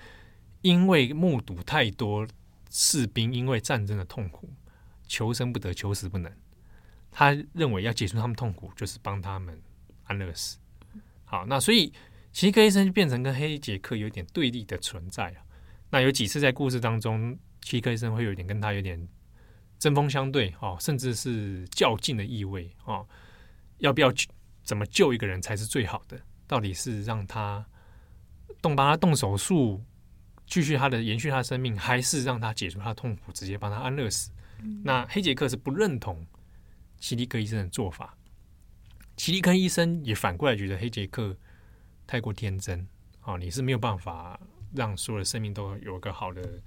[0.62, 2.26] 因为目睹太多
[2.70, 4.48] 士兵因为战争的痛苦，
[5.06, 6.32] 求生不得，求死不能。
[7.10, 9.60] 他认为要解除他们痛苦，就是帮他们
[10.04, 10.56] 安乐死。
[11.26, 11.92] 好，那所以
[12.32, 15.44] 奇力克医生就变成跟黑杰克有点对立的存在啊。
[15.90, 19.06] 那有几次在故事当中，奇力克医生会有点跟他有点
[19.78, 23.06] 针锋相对，哦，甚至是较劲的意味，哦，
[23.78, 24.12] 要不要
[24.62, 26.20] 怎么救一个人才是最好的？
[26.46, 27.64] 到底是让他
[28.62, 29.82] 动帮他动手术，
[30.46, 34.30] 继续他的延续他的生命，还是让他解除他的痛苦，直接帮他安乐死？
[34.62, 36.26] 嗯、那黑杰克是不认同
[36.98, 38.16] 奇力克医生的做法，
[39.16, 41.36] 奇力克医生也反过来觉得黑杰克
[42.06, 42.88] 太过天真，
[43.22, 44.40] 哦，你是没有办法
[44.74, 46.60] 让所有的生命都有一个好的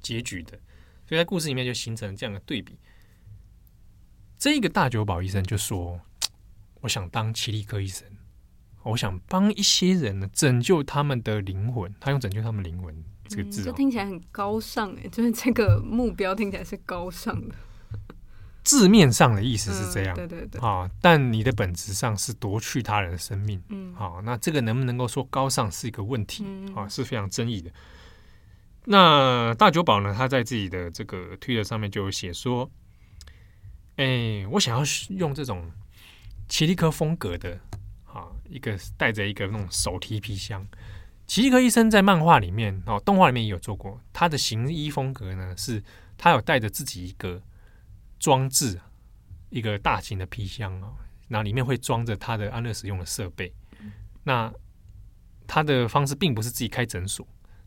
[0.00, 0.58] 结局的，
[1.08, 2.78] 所以在故事里面就形成这样的对比。
[4.38, 6.00] 这个大久保医生就说
[6.82, 8.06] ：“我想当奇力科医生。”
[8.82, 11.92] 我想帮一些人呢，拯救他们的灵魂。
[11.98, 12.94] 他用“拯救他们灵魂”
[13.26, 17.54] 这个字，这听起来很高尚哎，就是这个目标听起来是高尚的。
[18.62, 26.44] 字面上的意思是这样，对对对啊，但你的本质上是夺去他人的生命，嗯，好，那这个能不能够说高尚是一个问题
[26.76, 27.70] 啊，是非常争议的。
[28.86, 32.70] 那大久保呢，他在自己的这个推特上面就有写说，
[33.96, 35.70] 哎，我想要用这种
[36.48, 37.60] 奇力科风格的。
[38.04, 40.66] 啊，一个带着一个那种手提皮箱。
[41.26, 44.00] 奇力科医生在漫画里面哦，动画里面也有做过。
[44.10, 45.84] 他的行医风格呢，是
[46.16, 47.42] 他有带着自己一个
[48.18, 48.80] 装置，
[49.50, 50.94] 一个大型的皮箱啊，
[51.28, 53.52] 那里面会装着他的安乐死用的设备。
[54.22, 54.50] 那
[55.46, 57.26] 他的方式并不是自己开诊所，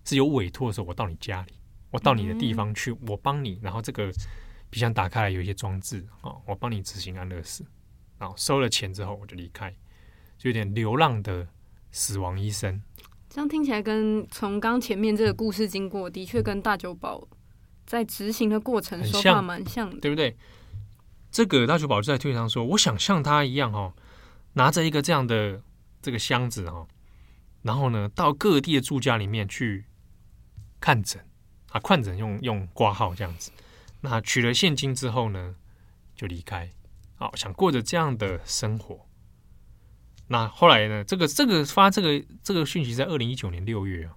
[0.09, 1.53] 是有委托的时候，我到你家里，
[1.91, 4.11] 我到你的地方去，我帮你，然后这个
[4.69, 7.63] 皮箱打开来有一些装置啊，我帮你执行安乐死，
[8.17, 9.73] 然后收了钱之后我就离开。
[10.37, 11.45] 就有点流浪的
[11.91, 12.81] 死亡医生，
[13.29, 17.27] 这样听起来跟从刚前面这个故事经过，的确跟大久保
[17.85, 20.37] 在执行的过程说话蛮像的，对不对？
[21.29, 23.93] 这个大久保就在推特上说：“我想像他一样哦，
[24.53, 25.61] 拿着一个这样的
[26.01, 26.87] 这个箱子哦，
[27.63, 29.83] 然后呢，到各地的住家里面去
[30.79, 31.23] 看诊
[31.69, 33.51] 啊，看诊用用挂号这样子。
[34.01, 35.55] 那取了现金之后呢，
[36.15, 36.69] 就离开。
[37.15, 39.05] 好，想过着这样的生活。”
[40.31, 41.03] 那后来呢？
[41.03, 44.13] 这个这个发这个这个讯息在二零一九年六月啊，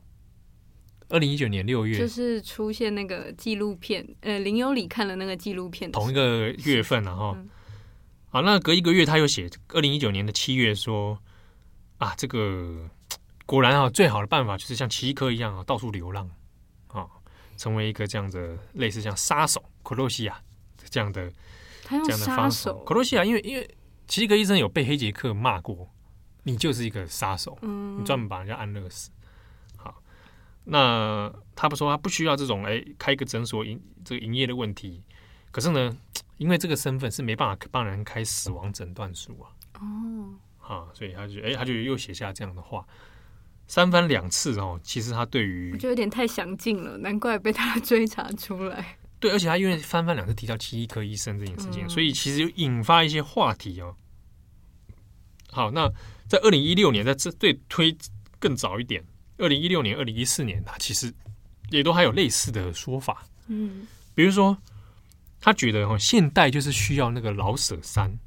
[1.09, 7.49] 二零一九年六月就是出现那个纪录片，呃，林有礼看了那个纪录片，同一个月份啊，哈、嗯，
[8.29, 11.19] 好，那隔一个月他又写二零一九年的七月说
[11.97, 12.91] 啊，这个
[13.47, 16.35] 果然啊，最好的办法就是像奇力克一样啊，到处流浪啊，
[17.57, 20.43] 成为一个这样的类似像杀手克罗西亚
[20.91, 21.33] 这样的
[21.89, 23.69] 这样的杀手克罗西亚，因为因为
[24.07, 25.89] 奇力克医生有被黑杰克骂过。
[26.45, 29.13] 你就是一个杀手，你专门把人家安乐死。
[29.77, 30.03] 好，
[30.65, 35.05] 那他不说他不需要这种哎，开一个诊所营这个营业的问题。
[35.53, 35.97] 可是呢，
[36.39, 39.55] 因为这个身份是没办法帮人开死亡诊断书啊。
[39.79, 42.85] 哦，啊，所以他就哎，他就又写下这样的话，
[43.73, 44.79] 三番两次哦。
[44.83, 48.99] 其实他对于就有点太详尽了，难怪被他追查出来。
[49.19, 53.97] 对，而且他因为翻番两次提到奇力克医生这件事情，所以其实就引发一些话题哦。
[55.51, 55.91] 好，那。
[56.29, 57.95] 在二零一六年，在这对推
[58.39, 59.05] 更早一点，
[59.37, 61.13] 二零一六年、二零一四年，他其实
[61.69, 63.27] 也都还有类似的说法。
[63.49, 64.57] 嗯，比如说，
[65.39, 68.19] 他觉得哈，现代就是需要那个老舍山，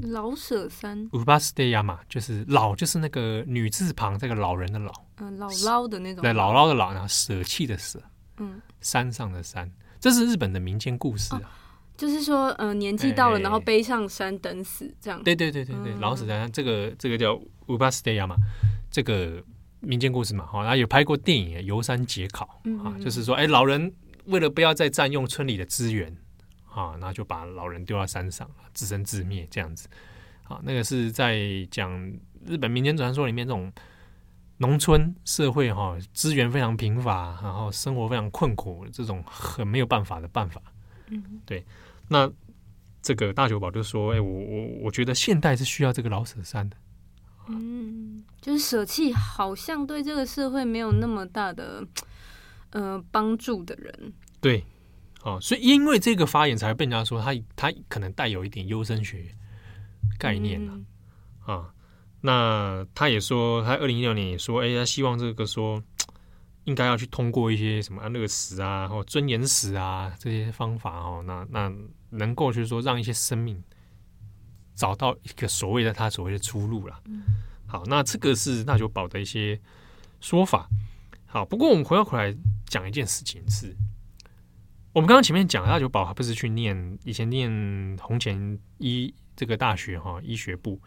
[0.00, 8.02] 老舍山，乌巴斯德亚嘛，就是老，就是那个女字旁这个老人的老，嗯，姥姥的那种，对，姥姥的姥，然后舍弃的舍，
[8.38, 9.70] 嗯，山上的山，
[10.00, 11.42] 这是日本的民间故事啊。
[11.94, 15.22] 就是说，呃，年纪到了，然后背上山等死这样。
[15.22, 18.34] 对对对对对，老死在山，这个这个叫乌巴斯德亚嘛，
[18.90, 19.44] 这个
[19.80, 23.92] 民间故事嘛，哈，他有拍过电影《游山解考》啊，就是说，哎，老人
[24.24, 26.16] 为了不要再占用村里的资源
[26.74, 29.88] 啊，那就把老人丢到山上，自生自灭这样子。
[30.44, 31.38] 啊，那个是在
[31.70, 31.90] 讲
[32.46, 33.72] 日本民间传说里面这种
[34.58, 40.60] 农村社会哈，资源非常贫乏，然后生活非常困苦，这种很没有办法的办法。
[41.08, 41.64] 嗯，对。
[42.08, 42.30] 那
[43.00, 46.76] 这个大久保就说：“哎，我我我觉得现代是需要这个老舍山的。
[47.48, 51.84] 嗯，就是舍弃好像对这个社会没有那么大的
[52.70, 54.12] 呃帮助的人。
[54.40, 54.64] 对，
[55.22, 59.34] 哦，所以因为这个发言才会被人家说他他可能带有一点优生学
[60.18, 60.86] 概念了、嗯、
[61.40, 61.74] 啊。
[62.20, 65.82] 那他也说，他二零一六年也说，哎，他希望这个说。”
[66.64, 71.72] 应该要去通过一些什么安乐死啊，或尊严死啊这些方法哦，那那
[72.10, 73.60] 能够就是说让一些生命
[74.76, 77.02] 找到一个所谓的他所谓的出路了。
[77.66, 79.60] 好，那这个是那久保的一些
[80.20, 80.68] 说法。
[81.26, 82.32] 好，不过我们回过头来
[82.66, 83.76] 讲一件事情是，
[84.92, 87.50] 我们刚刚前面讲大久保他不是去念以前念
[87.98, 90.78] 弘前医这个大学哈医学部，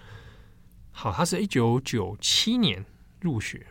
[0.91, 2.85] 好，他是一九九七年
[3.19, 3.65] 入学。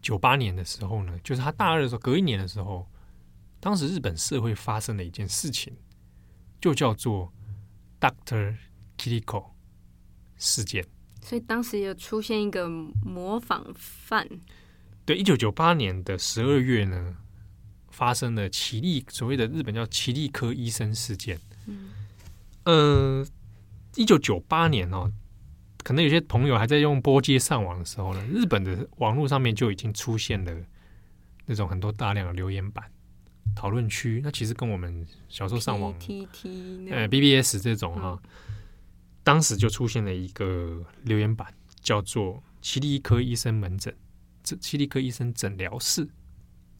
[0.00, 2.88] 九八年的时候呢，就是他大二的时候，隔一年的时候，
[3.58, 5.76] 当时日本社会发生了一件事情，
[6.60, 7.32] 就叫做
[8.00, 8.56] Doctor
[8.96, 9.50] Kiriko
[10.36, 10.86] 事件。
[11.20, 14.28] 所以当时有出现一个模仿犯。
[15.04, 17.16] 对，一九九八年的十二月呢，
[17.92, 21.38] 发生了奇力所谓的日本叫奇力科医生事件。
[21.66, 21.90] 嗯，
[22.64, 23.26] 呃，
[23.94, 25.12] 一九九八年哦。
[25.84, 30.56] 可能有些朋友还在用拨接上网的时候呢，日本的网络上面就已经出现了
[31.44, 32.84] 那种很多大量的留言板
[33.56, 34.20] 讨论区。
[34.22, 38.54] 那其实跟我们小时候上网，PTT，呃，BBS 这种哈，嗯、
[39.24, 43.92] 当时就出现了一个留言板，叫做“奇力科医生门诊”
[44.44, 46.08] 这“奇力科医生诊疗室”。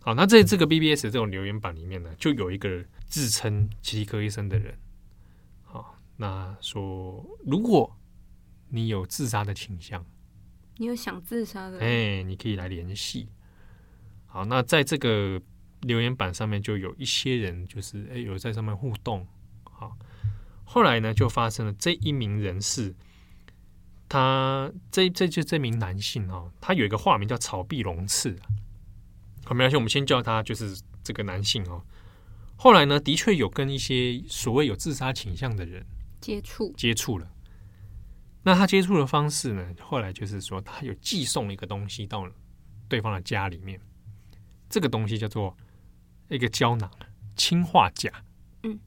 [0.02, 4.78] 好，那在这个 BBS 这种留言板里面呢，就有一个自称奇力科医生的人，
[5.62, 7.96] 好，那说如果。
[8.74, 10.02] 你有自杀的倾向？
[10.78, 11.78] 你有想自杀的？
[11.78, 13.28] 哎，你可以来联系。
[14.24, 15.38] 好，那在这个
[15.82, 19.26] 留言板上面就有一些人，就是哎，有在上面互动。
[19.64, 19.94] 好，
[20.64, 22.94] 后来呢，就发生了这一名人士，
[24.08, 28.34] 他这这就这名男性哦，他有一个化名叫草壁龙次。
[29.52, 31.84] 好，没关系，我们先叫他就是这个男性哦。
[32.56, 35.84] 后来呢，的确有跟一些所谓有自杀倾向的人
[36.22, 37.30] 接触接触了。
[38.42, 39.62] 那他接触的方式呢？
[39.78, 42.26] 后来就是说，他有寄送一个东西到
[42.88, 43.78] 对方的家里面。
[44.70, 45.54] 这个东西叫做
[46.30, 46.90] 一个胶囊，
[47.36, 48.10] 氰化钾。
[48.62, 48.78] 嗯，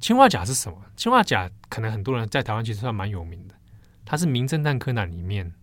[0.00, 0.84] 氰化钾是什么？
[0.96, 3.54] 氰化钾可能很多人在台湾其实算蛮有名的。
[4.04, 5.54] 它是《名侦探柯南》里面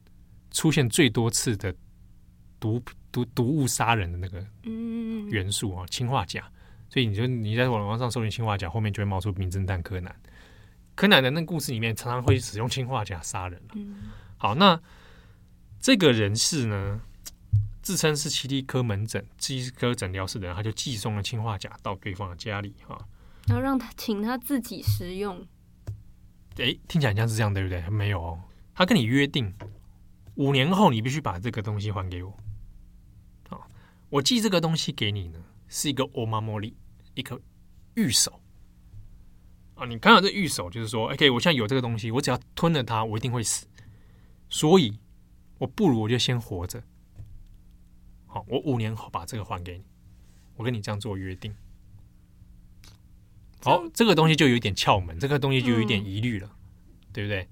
[0.52, 1.76] 出现最多次的
[2.62, 2.82] 毒
[3.12, 4.42] 毒毒物杀人的那个
[5.30, 6.50] 元素啊，氰化钾。
[6.90, 10.14] 所以你就你在网上搜寻氰化钾，后面就会冒出《名侦探柯南》。
[10.94, 13.62] 柯南的那个故事里面，常常会使用氰化钾杀人。
[13.74, 13.96] 嗯，
[14.38, 14.80] 好，那
[15.80, 17.00] 这个人士呢，
[17.82, 22.98] 自称是奇力科门诊、奇力科诊疗室的人，他就寄送了氰化钾到对方的家里，哈，
[23.48, 25.48] 然后让他请他自己食用。
[26.58, 27.90] 诶，听起来像是这样，对不对？
[27.90, 28.42] 没有哦，
[28.76, 29.52] 他跟你约定，
[30.36, 32.38] 五年后你必须把这个东西还给我。
[34.11, 36.75] 好，我寄这个东西给你呢，是一个おまもり，
[37.15, 37.41] 一个
[37.95, 38.41] 御守。
[39.75, 43.67] 啊，你看到这御守，就是说，OK，我现在有这个东西，我只要吞了它，我一定会死，
[44.49, 44.99] 所以
[45.59, 46.83] 我不如我就先活着。
[48.27, 49.85] 好，我五年后把这个还给你，
[50.57, 51.55] 我跟你这样做约定。
[53.63, 57.49] 好，这个东西就有一点窍门，这个东西就有一点疑虑了，嗯、对不对？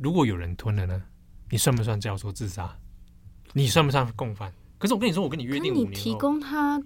[0.00, 1.02] 如果有人吞了呢，
[1.50, 2.78] 你算不算叫做自杀？
[3.54, 4.52] 你算不算共犯？
[4.83, 6.83] 可是我跟你说，我跟你约定五年后，你提供他，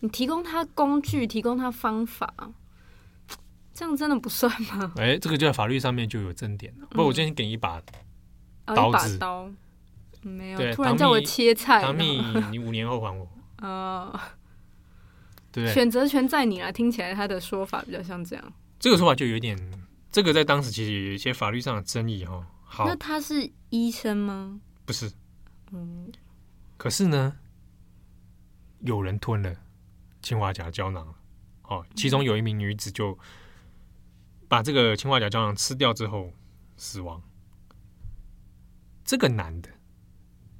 [0.00, 2.34] 你提供他工具，提供他方法。
[3.72, 4.92] 这样真的不算吗？
[4.96, 6.88] 哎，这个就在法律上面就有争点了。
[6.90, 7.80] 不，我今天给你一把
[8.64, 9.48] 刀子，刀
[10.22, 11.80] 没有，突然叫我切菜。
[11.80, 12.20] 唐蜜，
[12.50, 13.28] 你五年后还我。
[13.58, 14.20] 呃，
[15.52, 16.72] 对，选择权在你啊。
[16.72, 18.52] 听起来他的说法比较像这样。
[18.80, 19.56] 这个说法就有点，
[20.10, 22.44] 这个在当时其实有一些法律上的争议哈。
[22.64, 24.58] 好，那他是医生吗？
[24.84, 25.12] 不是。
[25.70, 26.10] 嗯。
[26.76, 27.38] 可是呢，
[28.80, 29.56] 有人吞了
[30.22, 31.14] 氰化钾胶囊
[31.62, 33.18] 哦，其中有一名女子就。
[34.48, 36.32] 把这个氰化钾胶囊吃掉之后
[36.76, 37.20] 死亡，
[39.04, 39.68] 这个男的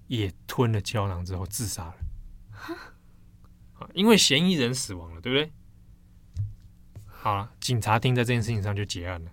[0.09, 1.95] 也吞了胶囊之后自杀了，
[3.95, 5.53] 因为嫌疑人死亡了，对不对？
[7.07, 9.31] 好了，警察厅在这件事情上就结案了。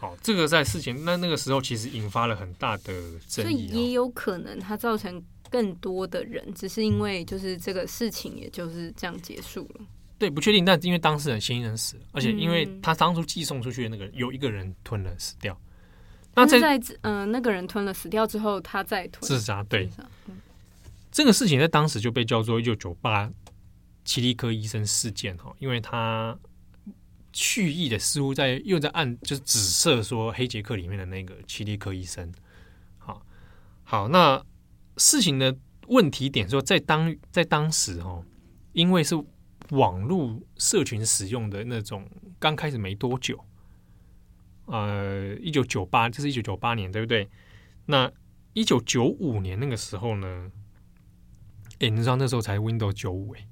[0.00, 2.92] 好，这个在事情那那个时候其实引发了很大的
[3.26, 5.20] 争议，所以也有可能它造成
[5.50, 9.84] 更多的人，只是因为就是这个事情也就是这样结束了。
[10.16, 15.60] 对，不确定，但因为当事人嫌疑人死了，而且因为他当初寄送出去的那个人有一个人吞了死掉，
[16.36, 19.64] 那在嗯、呃、那个人吞了死掉之后，他再吞自杀。
[19.64, 19.90] 对，
[20.28, 20.36] 嗯、
[21.10, 23.28] 这个事情在当时就被叫做一九九八
[24.04, 26.38] 奇力科医生事件哈，因为他。
[27.40, 32.32] 蓄意的似乎在又在暗，就是指涉说黑杰克里面的那个奇力科医生。
[32.96, 33.24] 好，
[33.84, 34.44] 好，那
[34.96, 38.24] 事情的问题点说，在当在当时哦，
[38.72, 39.14] 因为是
[39.70, 42.10] 网络社群使用的那种，
[42.40, 43.38] 刚开始没多久，
[44.64, 47.28] 呃，一九九八，这是一九九八年，对不对？
[47.86, 48.10] 那
[48.52, 50.50] 一九九五年那个时候呢？
[51.78, 53.46] 哎，你知道那时候才 Windows 九五哎。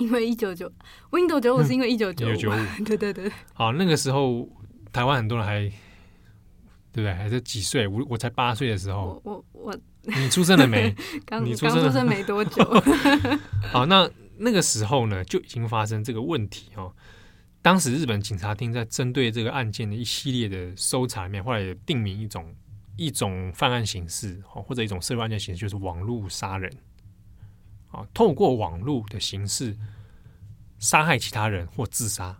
[0.00, 0.70] 因为一九九
[1.10, 2.32] Windows 九五是因为一九九五，
[2.84, 3.30] 对对对。
[3.54, 4.48] 好，那个时候
[4.92, 5.60] 台湾很多人还
[6.92, 7.12] 对不对？
[7.14, 7.86] 还是几岁？
[7.86, 10.92] 我我才八岁的时候，我我我你出生了没？
[11.24, 12.64] 刚你出生，刚出生没多久。
[13.70, 16.92] 好，那那个时候呢，就已经发生这个问题哦。
[17.62, 22.54] 当时日本警察厅在针对这个案件的一系列的搜查里面，后来也定名一种
[22.96, 26.72] 一种犯案形式，或者一种社会案件形式，就是网络杀人。
[27.90, 29.76] 啊，透过网络的形式
[30.78, 32.36] 杀害其他人或自杀。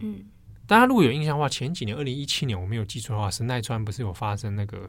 [0.00, 0.24] 嗯，
[0.66, 4.88] 大家如果有印象的话，前几年二零一七年我没有记错的话，神奈川不是有发生那个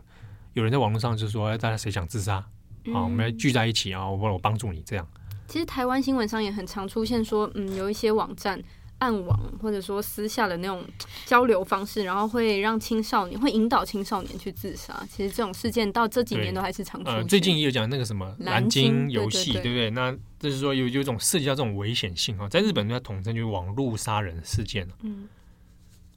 [0.54, 2.36] 有人在网络上就说，大家谁想自杀？
[2.36, 2.50] 啊、
[2.86, 5.08] 嗯，我们来聚在一起啊，我我帮助你这样。
[5.48, 8.62] 其实台湾新闻上也很常出现说，嗯，有一些网站。
[9.04, 10.82] 暗网或者说私下的那种
[11.26, 15.06] 交流方式，然后会让青少年会引导青少年去自杀。
[15.12, 17.18] 其实这种事件到这几年都还是常出现。
[17.18, 19.90] 呃，最近也有讲那个什么蓝鲸游戏，对不对？
[19.90, 24.88] 那就是说有有一种涉及到这种危险性哈，在日本要统称就是网络杀人事件。
[25.02, 25.28] 嗯，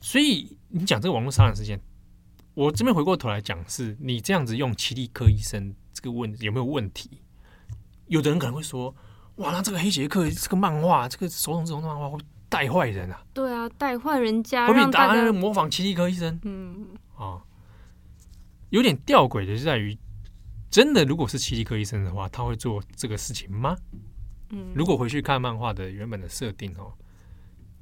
[0.00, 1.80] 所以你讲这个网络杀人事件，
[2.54, 7.10] 我这边回过头来讲，是你这样子用奇力科医生这个问有没有问题？
[8.06, 8.94] 有的人可能会说，
[9.36, 12.18] 哇，那这个黑杰克这个漫画，这个手冢治虫的漫画会。
[12.48, 13.24] 带坏人啊！
[13.34, 16.38] 对啊，带坏人家，会比大家模仿奇力科医生。
[16.44, 17.42] 嗯啊，
[18.70, 19.96] 有点吊诡的是在于，
[20.70, 23.76] 真的如果是奇力科医生的话，他会做这个事情吗？
[24.50, 26.94] 嗯，如果回去看漫画的原本的设定哦，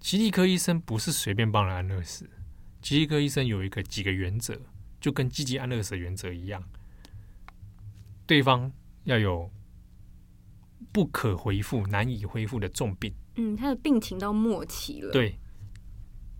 [0.00, 2.28] 奇力科医生不是随便帮人安乐死，
[2.80, 4.58] 奇力科医生有一个几个原则，
[5.00, 6.62] 就跟积极安乐死的原则一样，
[8.26, 8.72] 对方
[9.04, 9.50] 要有
[10.90, 13.14] 不可回复、难以恢复的重病。
[13.36, 15.12] 嗯，他的病情到末期了。
[15.12, 15.38] 对，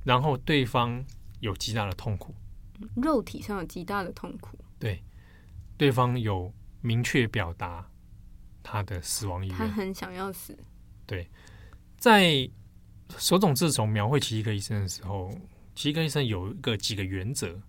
[0.05, 1.05] 然后对方
[1.41, 2.35] 有极大的痛苦，
[2.97, 4.59] 肉体上有极大的痛苦。
[4.79, 5.03] 对，
[5.77, 7.89] 对方有明确表达
[8.63, 10.57] 他的死亡意愿，他很想要死。
[11.07, 11.29] 对，
[11.97, 12.49] 在
[13.19, 15.37] 手冢治虫描绘奇力科医生的时候，
[15.75, 17.61] 奇力科医生有一个几个原则，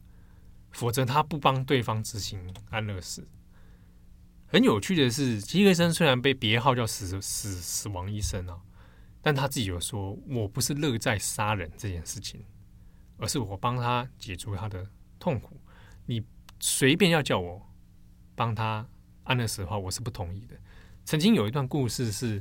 [0.72, 3.28] 否则他不帮对方执行安乐死。
[4.46, 8.62] 很有趣的是，奇力科医生虽然被别号叫死死死亡医生啊。
[9.26, 12.46] 但他自己有说，我不是乐在杀人这件事情，
[13.18, 15.60] 而是我帮他解除他的痛苦。
[16.06, 16.24] 你
[16.60, 17.60] 随便要叫我
[18.36, 18.88] 帮他
[19.24, 20.56] 安乐死的话，我是不同意的。
[21.06, 22.40] 曾经有一段故事是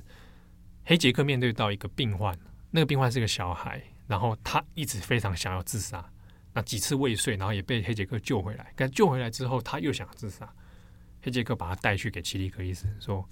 [0.85, 2.39] 黑杰克面对到一个病患，
[2.71, 6.07] 那个病患是个小孩，然后他一直非常想要自杀，
[6.53, 8.75] 那几次未遂，然后也被黑杰克救回来。
[8.77, 10.55] 但救回来之后，他又想自杀，
[11.23, 13.27] 黑杰克把他带去给奇力科医生，说：“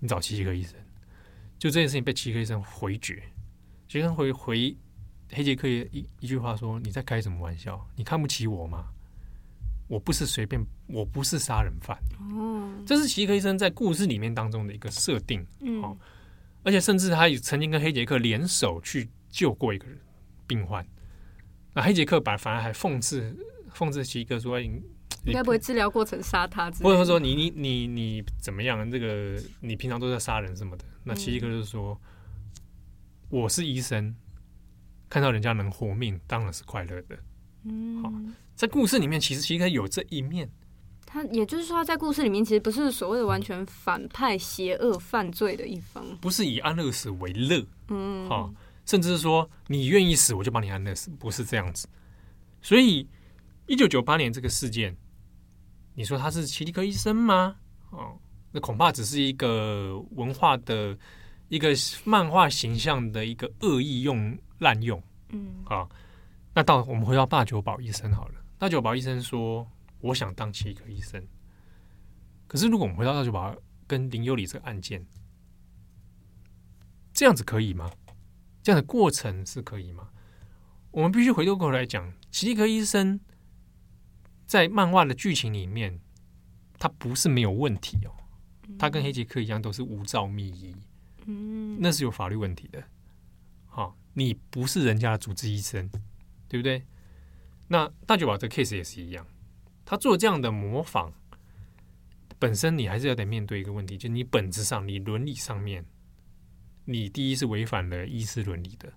[0.00, 0.74] 你找奇力科医生。”
[1.58, 3.22] 就这件事情被奇力科医生回绝，
[3.88, 4.76] 奇力科回回
[5.32, 7.84] 黑杰克一一句话说：“你在开什么玩笑？
[7.96, 8.84] 你看不起我吗？
[9.88, 11.98] 我不是随便，我不是杀人犯。”
[12.32, 15.44] 哦，这是奇力科医生在故事里面当中的一个设定。
[15.60, 15.96] 嗯，
[16.62, 19.98] 而且甚至他也曾经跟黑杰克联手去救过一个人
[20.46, 20.86] 病患。
[21.72, 23.36] 那黑杰克把反而还讽刺
[23.72, 24.60] 讽刺奇力科说。
[25.26, 28.88] 应该不会治疗过程杀他，或者说你你你你怎么样？
[28.90, 30.84] 这个你平常都在杀人什么的？
[31.04, 32.00] 那奇力科就是说，
[33.28, 34.14] 我是医生，
[35.08, 37.18] 看到人家能活命，当然是快乐的。
[37.64, 38.12] 嗯，好，
[38.54, 40.48] 在故事里面，其实奇力科有这一面。
[41.04, 47.64] 他也就是说，他在故事里面其实不是所谓的完全反派、邪恶、犯罪的一方，不是以安乐死为乐。
[47.88, 48.52] 嗯，好，
[48.84, 51.88] 甚至是说你愿意死，我就帮你安乐死，不是这样子。
[52.60, 53.08] 所以，
[53.66, 54.96] 一九九八年这个事件。
[55.96, 57.56] 你说他是奇力科医生吗？
[57.90, 58.16] 哦，
[58.52, 60.96] 那恐怕只是一个文化的
[61.48, 61.70] 一个
[62.04, 65.02] 漫画形象的一个恶意用滥用。
[65.30, 65.88] 嗯，啊，
[66.52, 68.34] 那到我们回到大久保医生好了。
[68.58, 69.66] 大久保医生说
[70.00, 71.26] ：“我想当奇力科医生。”
[72.46, 75.02] 可是如果我们回到大久保跟林有里这个案件，
[77.14, 77.90] 这样子可以吗？
[78.62, 80.10] 这样的过程是可以吗？
[80.90, 83.18] 我们必须回过头来讲，奇力科医生
[84.46, 85.98] 在漫画的剧情里面，
[86.78, 88.14] 他不是没有问题哦，
[88.78, 90.74] 他跟黑杰克一样都是无照密医，
[91.26, 92.82] 嗯，那是有法律问题的。
[93.66, 95.90] 好，你不是人家的主治医生，
[96.48, 96.84] 对不对？
[97.68, 99.26] 那大久保这 case 也是一样，
[99.84, 101.12] 他做这样的模仿，
[102.38, 105.84] 本身你还是要得面对一个问题，就你本质上，你伦理上面，
[106.84, 108.92] 你第一是违反了医师伦理的。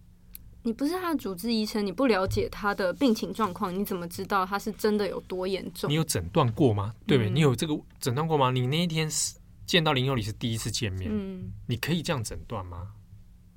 [0.64, 5.90] 你不是他的主治医生，你不了解他的病情状况，你怎么知道他是真的有多严重？
[5.90, 6.94] 你有诊断过吗？
[7.08, 7.32] 对不对？
[7.32, 8.52] 嗯、你有这个诊断过吗？
[8.52, 12.92] 你那一天是见到林有礼是第一次见面，嗯，你可以这样诊断吗？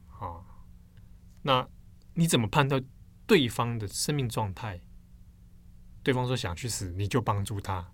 [0.08, 0.46] 好。
[1.42, 1.68] 那
[2.14, 2.84] 你怎么判断
[3.26, 4.80] 对方的生命状态？
[6.04, 7.90] 对方说想去死，你就帮助他。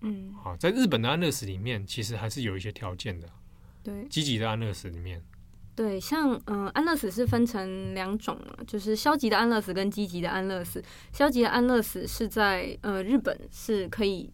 [0.00, 3.28] 嗯，好，在日本的安乐死里面，其实还是有一些条件的。
[3.82, 5.24] 对，积极的安乐死里面，
[5.74, 10.82] 对，像嗯、呃，安乐死是分成两种，就是消极的安乐死跟积极的安乐死。
[11.12, 14.30] 消极的安乐死是在呃日本是可以。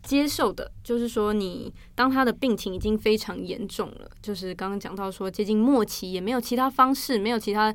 [0.00, 7.74] 接受的，就是说，你当他的病情已经非常严重了，就是刚刚讲到说接近末期，也没有其他方式，没有其他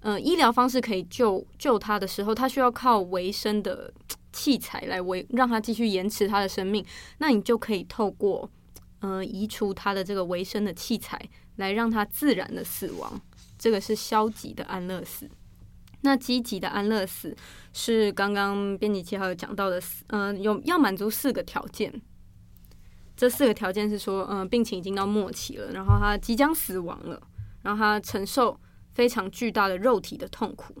[0.00, 3.92] 呃医疗方式可以救救他的时候，他需要靠维生的
[4.32, 6.82] 器材来维让他继续延迟他的生命，
[7.18, 8.48] 那你就可以透过
[9.00, 11.20] 呃移除他的这个维生的器材，
[11.56, 13.20] 来让他自然的死亡，
[13.58, 15.28] 这个是消极的安乐死。
[16.02, 17.34] 那积极的安乐死
[17.72, 21.92] 是刚刚编辑七号有讲到的，嗯、有要满足四个条件。
[23.16, 27.22] 这四个条件是说，嗯、病情已经到末期了，然后他即将死亡了，
[27.62, 28.60] 然后他承受
[28.92, 30.74] 非常巨大的肉体的痛苦，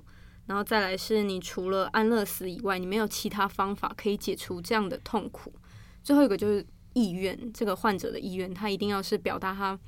[0.46, 5.54] 然后再来是你除了安乐死以外，你没有其他方法可以解除这样的痛苦。
[6.02, 9.78] 最后一个就是意愿，这个患者的意愿，他一定要是表达他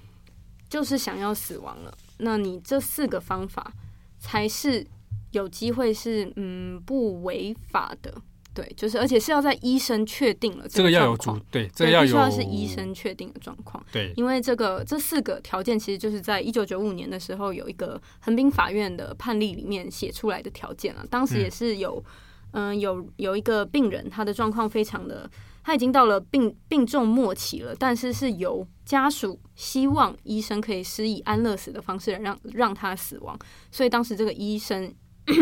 [0.69, 1.97] 就是想要死亡了。
[2.19, 3.73] 那你这四个方法
[4.19, 4.87] 才是。
[5.33, 8.15] 有机会是嗯不违法的，
[8.55, 22.13] 对，就是而且是要在医生确定了这个，这个要有主对，这个要有必须要是医生确定的状况，对，因为这个这四个条件其实就是在一九九五年的时候有一个横滨法院的判例里面写出来的条件啊，当时也是有嗯、
[22.57, 25.31] 呃、有有一个病人他的状况非常的
[25.63, 33.39] 他已经到了病病重末期了，但是是由家属希望医生可以施以安乐死的方式来让让他死亡，
[33.71, 34.95] 所以当时这个医生。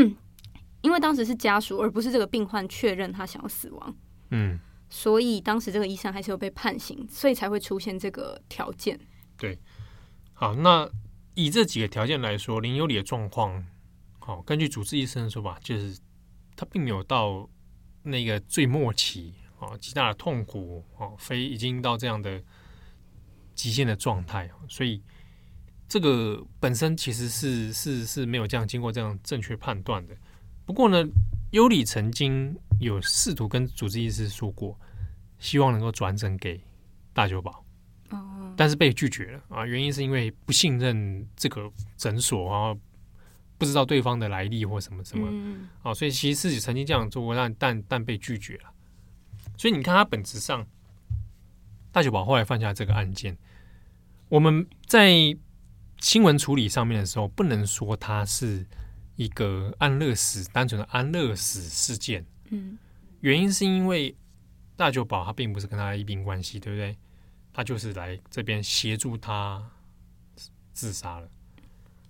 [0.84, 3.96] 因为当时是家属，而不是这个病患确认他想要死亡，
[4.30, 4.60] 嗯，
[4.90, 9.00] 所以当时这个医生还是有被判刑，所以才会出现这个条件。
[9.38, 9.58] 对，
[10.34, 10.86] 好，那
[11.34, 13.64] 以这几个条件来说，林有理的状况，
[14.18, 15.98] 好，根据主治医生的说法，就是
[16.56, 17.48] 他并没有到
[18.02, 22.42] 那个最末期，哦，极大的痛苦，哦，非已经到这样的
[23.54, 25.02] 极限的状态，所以。
[25.86, 30.16] 这个本身其实是是是没有这样经过这样正确判断的。
[30.64, 31.04] 不过呢，
[31.50, 34.76] 尤里曾经有试图跟主治医师说过，
[35.38, 36.58] 希望能够转诊给
[37.12, 37.62] 大久保，
[38.56, 39.66] 但是被拒绝了啊。
[39.66, 42.74] 原因是因为不信任这个诊所啊，
[43.58, 45.28] 不知道对方的来历或什么什么
[45.82, 48.72] 啊，所以其实自己曾经这样做过，但但但被拒绝了。
[49.56, 50.66] 所以你看，他本质上，
[51.92, 53.36] 大久保后来犯下这个案件，
[54.28, 55.36] 我们在。
[56.00, 58.66] 新闻处理上面的时候，不能说它是
[59.16, 62.22] 一个安乐死，单纯的安乐死事件。
[62.50, 62.76] 嗯，
[63.20, 64.14] 原因是因为
[64.76, 66.94] 大久保他并不是跟他一病关系，对不对？
[67.54, 69.66] 他就是来这边协助他
[70.74, 71.28] 自杀了。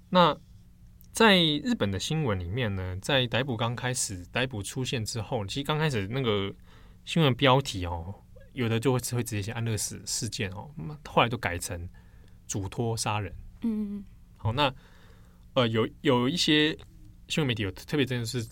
[0.09, 0.37] 那
[1.15, 6.53] 在日本的新闻里面呢，在逮捕刚开始逮捕出现之后，其实刚开始那个
[7.05, 8.13] 新闻标题哦，
[8.53, 10.69] 有的就会会直接写安乐死事件哦，
[11.07, 11.89] 后来都改成
[12.49, 13.33] 嘱托杀人。
[13.63, 14.05] 嗯，
[14.37, 14.75] 好，那
[15.53, 16.77] 呃，有有一些
[17.29, 18.45] 新闻媒体有特别这件事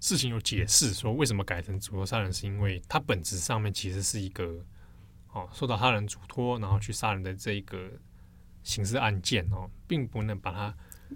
[0.00, 4.64] 事情有解释说，为什么改成嘱托杀人，是因为它本质上面其实是一个
[5.34, 7.90] 哦，受到他人嘱托然后去杀人的这一个
[8.62, 10.74] 刑事案件哦，并不能把它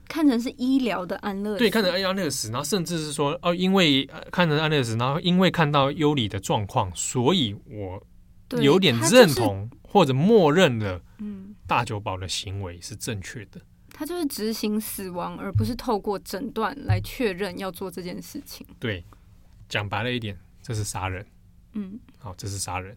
[0.09, 8.07] 看成是医疗的安乐死，对，看成安乐死，然后甚至是说哦，因为看成安乐死，然后因为看到尤里的状况，所以我
[8.61, 11.55] 有点认同或者默认了，嗯。
[11.64, 13.59] 大久保的行为是正确的，
[13.95, 18.66] 他就是执行死亡，而不是透过诊断来确认要做这件事情。
[18.78, 19.03] 对，
[19.70, 21.24] 讲白了一点，这是杀人。
[21.72, 22.95] 嗯，好，这是杀人。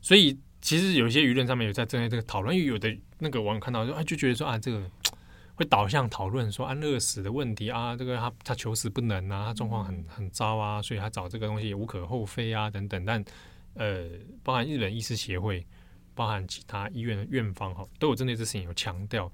[0.00, 4.80] 所以其实有一些舆论上面有在针对这个讨论，因为有的那个网友看到说，哎，就觉得说啊，这个
[5.60, 13.04] 会导向讨论说安乐死的问题啊，这个他他求死不能啊，他状况很很糟啊，所以他找这个东西也无可厚非啊，等等。
[13.04, 13.24] 但
[13.74, 14.08] 呃，
[14.42, 15.66] 包含日本医师协会。
[16.12, 19.32] 包含其他医院的院方哈，都有针对这事情有强调，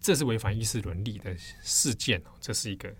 [0.00, 2.92] 这是违反医师伦理的事件哦，这是一个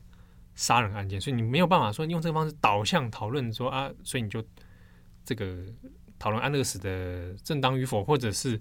[0.55, 4.45] 杀人案件，所以你没有办法说用这个方式导向讨论说啊，所以你就
[5.25, 5.65] 这个
[6.17, 8.61] 讨论安乐死的正当与否，或者是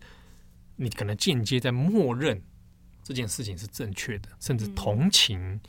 [0.76, 2.42] 你可能间接在默认
[3.04, 5.60] 这件事情是正确的，甚至同情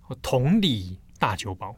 [0.00, 1.76] 或同理大酒保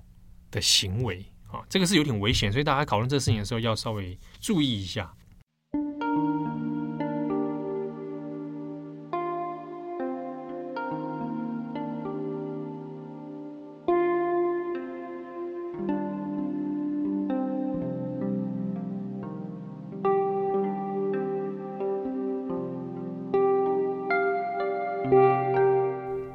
[0.50, 5.14] 的行为啊，这个是有点危险，所以大家讨论这个事情的时候要稍微注意一下。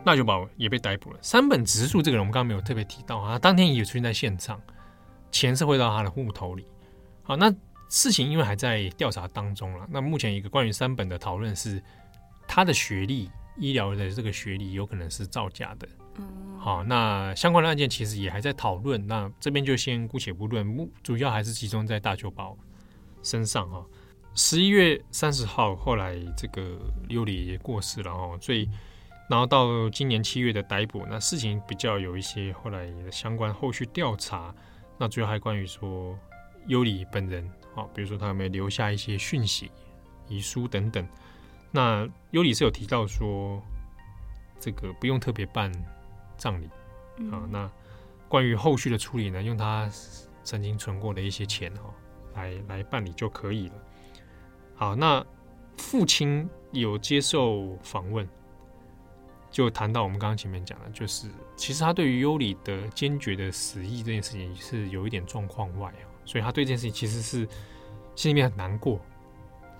[0.09, 1.19] 大久保也被逮捕了。
[1.21, 4.59] 三本直树这个人，我们刚刚没有特别提到啊，他当天也有出现在现场，
[5.31, 6.65] 钱是汇到他的户头里。
[7.21, 7.53] 好，那
[7.89, 9.85] 事情因为还在调查当中了。
[9.87, 11.79] 那目前一个关于三本的讨论是，
[12.47, 15.87] 他的学历，医疗的这个学历有可能是造假的。
[16.57, 19.05] 好，那相关的案件其实也还在讨论。
[19.05, 22.57] 那这边就先姑且不论，主要还是集中在大久保
[23.21, 23.85] 身上哈。
[24.33, 26.79] 十一月三十号，后来这个
[27.09, 28.67] 尤里也过世了哦，所以。
[29.29, 34.53] 然后到今年七月的逮捕，那事情比较有一些后来相关后续调查，
[34.97, 36.17] 那主要还关于说
[36.65, 39.71] 尤里本人啊，比如说他有没有留下一些讯息、
[40.27, 41.07] 遗书等等。
[41.69, 43.61] 那尤里是有提到说，
[44.59, 45.71] 这个不用特别办
[46.35, 46.65] 葬礼
[47.31, 47.47] 啊。
[47.51, 47.69] 那
[48.27, 49.87] 关于后续的处理呢，用他
[50.43, 51.93] 曾经存过的一些钱哈，
[52.33, 53.75] 来来办理就可以了。
[54.75, 55.23] 好，那
[55.77, 58.27] 父亲有接受访问。
[59.51, 67.47] 就谈到我们刚刚前面讲的，就是其实他对于尤里的坚决的死意这件事情是有一点状况外啊，所以他对这件事情其实是
[68.15, 68.99] 心里面很难过。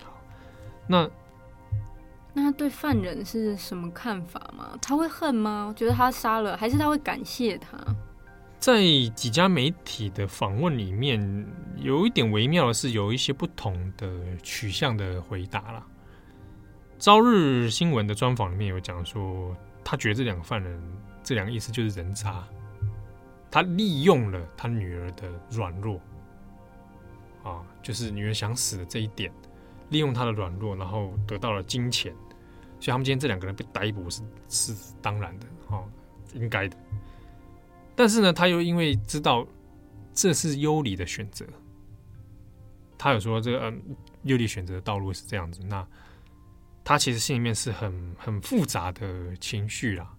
[0.03, 0.11] 好，
[0.88, 1.09] 那
[2.34, 4.78] 那他对犯人是什么看法吗？
[4.82, 5.74] 他会恨吗？
[5.76, 7.78] 觉得他杀了，还是他会感谢他？
[8.59, 8.82] 在
[9.15, 11.47] 几家媒体的访问里面，
[11.78, 14.09] 有一点微妙的是，有一些不同的
[14.43, 15.86] 取向的回答啦。
[17.00, 20.78] 朝日新闻的专访里面有讲说，他觉得这两个犯人，
[21.24, 22.45] 这两个意思就是人渣，
[23.50, 25.97] 他利用了他女儿的软弱，
[27.41, 29.32] 啊，就是女儿想死的这一点，
[29.91, 32.14] 利用他的软弱，然后得到了金钱，
[32.82, 35.82] 所以他们今天这两个人被逮捕是是当然的，哈，
[36.34, 36.76] 应该的。
[37.95, 39.47] 但是呢，他又因为知道
[40.14, 41.45] 这是优里的选择，
[42.97, 43.82] 他有说这个嗯，
[44.24, 45.88] 优里选择的道路是这样子，那。
[46.84, 50.12] 他其实心里面是很很复杂的情绪啦，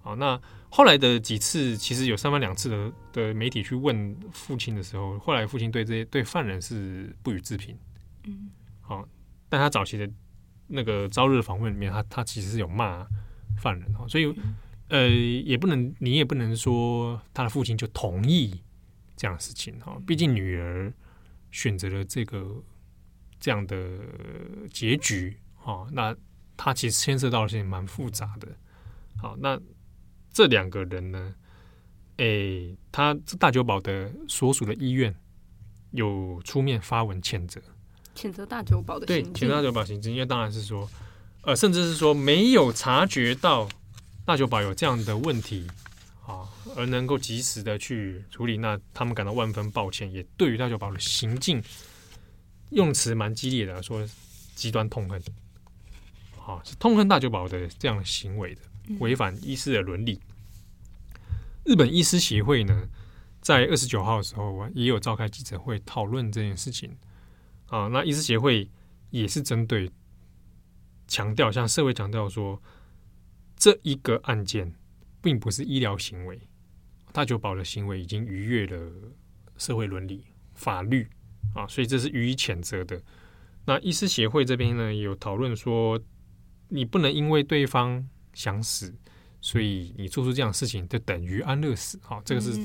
[0.00, 0.40] 好，那
[0.70, 7.76] 后来的几次，其实有三番两次的的媒体去问父亲的时候，后来父亲对这些对犯人是不予置评，
[8.24, 8.50] 嗯，
[8.80, 9.08] 好，
[9.48, 10.08] 但他早期的
[10.66, 13.06] 那个朝日访问里面，他他其实是有骂
[13.58, 14.32] 犯人哈，所以
[14.88, 18.62] 呃，也不能你也不能说他的父亲就同意
[19.16, 20.92] 这样的事情哈，毕竟女儿
[21.50, 22.62] 选择了这个
[23.40, 23.98] 这样的
[24.70, 25.36] 结局。
[25.64, 26.16] 哦，那
[26.56, 28.48] 他其实牵涉到的事情蛮复杂的。
[29.16, 29.60] 好，那
[30.32, 31.34] 这两个人呢？
[32.16, 35.12] 哎、欸，他大久保的所属的医院
[35.90, 37.60] 有出面发文谴责，
[38.14, 40.88] 谴责大久保的对，谴责大久保行径，因为当然是说，
[41.42, 43.68] 呃，甚至是说没有察觉到
[44.24, 45.66] 大久保有这样的问题
[46.24, 46.46] 啊，
[46.76, 51.60] 而能够及时的去处理，那他们感到万分抱歉，也对于大久保的行径
[52.70, 54.06] 用词蛮激烈的，说
[54.54, 55.20] 极端痛恨。
[56.46, 58.60] 啊，是痛恨大久保的这样的行为的，
[59.00, 60.20] 违反医师的伦理。
[61.64, 62.86] 日本医师协会呢，
[63.40, 66.94] 在二十九号的时候也有召开记者会讨论这件事情。
[67.68, 68.70] 啊，那医师协会
[69.08, 69.90] 也是针对
[71.08, 72.60] 强调，向社会强调说，
[73.56, 74.74] 这一个案件
[75.22, 76.38] 并不是医疗行为，
[77.10, 78.92] 大久保的行为已经逾越了
[79.56, 81.08] 社会伦理法律
[81.54, 83.00] 啊，所以这是予以谴责的。
[83.64, 85.98] 那医师协会这边呢，有讨论说。
[86.68, 88.94] 你不能因为对方想死，
[89.40, 92.00] 所以你做出这样的事情，就等于安乐死。
[92.02, 92.58] 好，这个是，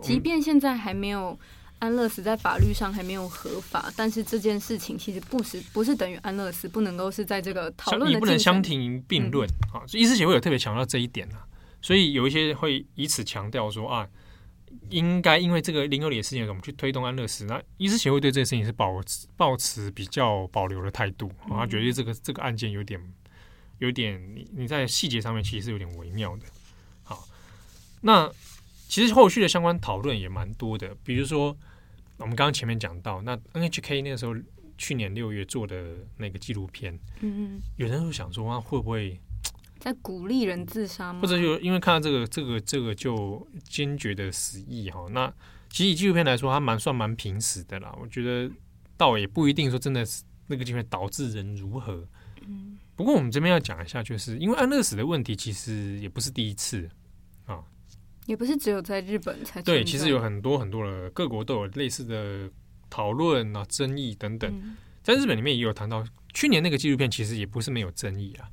[0.00, 1.38] 即便现在还没有
[1.80, 9.48] 安乐死，在法律上还没有合法，但是这件事情其实不是不是等于安乐死，不能够是在这个讨论的，你不能相提并论。
[9.72, 11.44] 好，医师协会有特别强调这一点啊，
[11.82, 14.08] 所以有一些会以此强调说啊，
[14.88, 17.44] 应该因为这个林优里的事情，我们去推动安乐死。
[17.44, 22.98] 那医师协会对这个事情是保持抱持比较保留的态度，他觉得这个这个案件有点。
[23.80, 26.46] 有点你你在细节上面其实是有点微妙的。
[27.02, 27.28] 好，
[28.02, 28.30] 那
[28.88, 31.56] 其实后续的相关讨论也蛮多的，比如说
[32.16, 34.34] 我们刚刚前面讲到，那 NHK 那个时候
[34.78, 39.18] 去年六月做的那个纪录片，嗯嗯，有人会想说啊，会不会
[39.78, 41.20] 在鼓励人自杀吗？
[41.20, 45.32] 或者就因为看到这个这个这个就坚决的死意哈，那
[45.70, 47.96] 其实以纪录片来说，它蛮算蛮平实的啦。
[48.00, 48.50] 我觉得
[48.96, 52.04] 倒也不一定说真的是那个纪录片导致人如何。
[52.46, 56.86] 嗯，不过我们这边要讲一下，就是因为安乐死的问题，其实也不是第一次
[57.46, 57.64] 啊，
[58.26, 62.50] 也不是只有在日本才对，其实有很多很多的各国都有类似的
[62.90, 64.52] 讨论啊、争议等等。
[64.52, 68.50] 嗯、在日本里面也有谈到，去年那个纪录片其实也不是没有争议啊。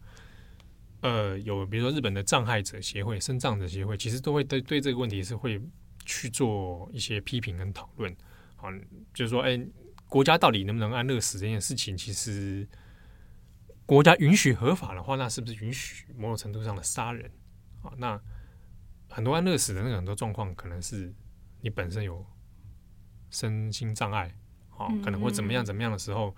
[1.02, 5.62] 呃，有比如说日本的障碍者协会、生障者协会，其实都会对对这个问题是会
[6.06, 8.16] 去做一些批评跟讨论。
[8.56, 8.70] 好，
[9.14, 9.60] 就是说，哎，
[10.08, 12.66] 国家到底能不能安乐死这件事情，其实
[13.88, 17.32] 国家允许合法的话，那是不是允许某种程度上的杀人？
[17.82, 18.22] 啊，那
[19.10, 21.12] 很多安乐死的那个很多状况，可能是
[21.62, 22.24] 你本身有
[23.32, 24.36] 身心障碍，
[24.78, 26.36] 啊，可能会怎么样怎么样的时候。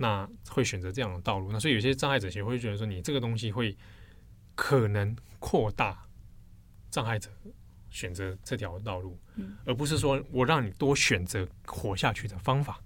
[0.00, 3.76] 那会选择这样的道路，那所以有些障碍者协会觉得说，你这个东西会
[4.54, 6.06] 可能扩大
[6.88, 7.28] 障碍者
[7.90, 12.80] 选择这条道路，嗯，而不是说我让你多选择活下去的方法。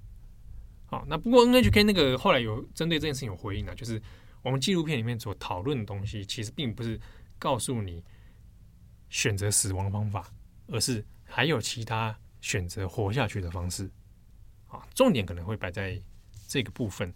[0.92, 4.00] 好，那不过 NHK 那个后来有针对这件事情有回应啊，就是
[4.42, 7.00] 我们纪录片里面所讨论的东西，其实并不是
[7.38, 8.04] 告诉你
[9.08, 10.30] 选择死亡方法，
[10.68, 13.90] 而是还有其他选择活下去的方式。
[14.68, 16.00] 啊，重点可能会摆在。
[16.48, 17.10] 这个部分，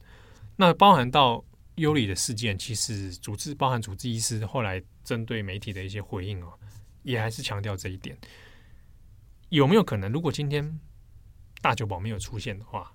[0.57, 6.59] 那包含到尤里的事件，其实主治包含主治医师后来针对媒体的一些回应哦，
[7.03, 8.17] 也还是强调这一点。
[9.51, 10.81] 有没有可能，如果今天
[11.61, 12.91] 大久保没有出现的话，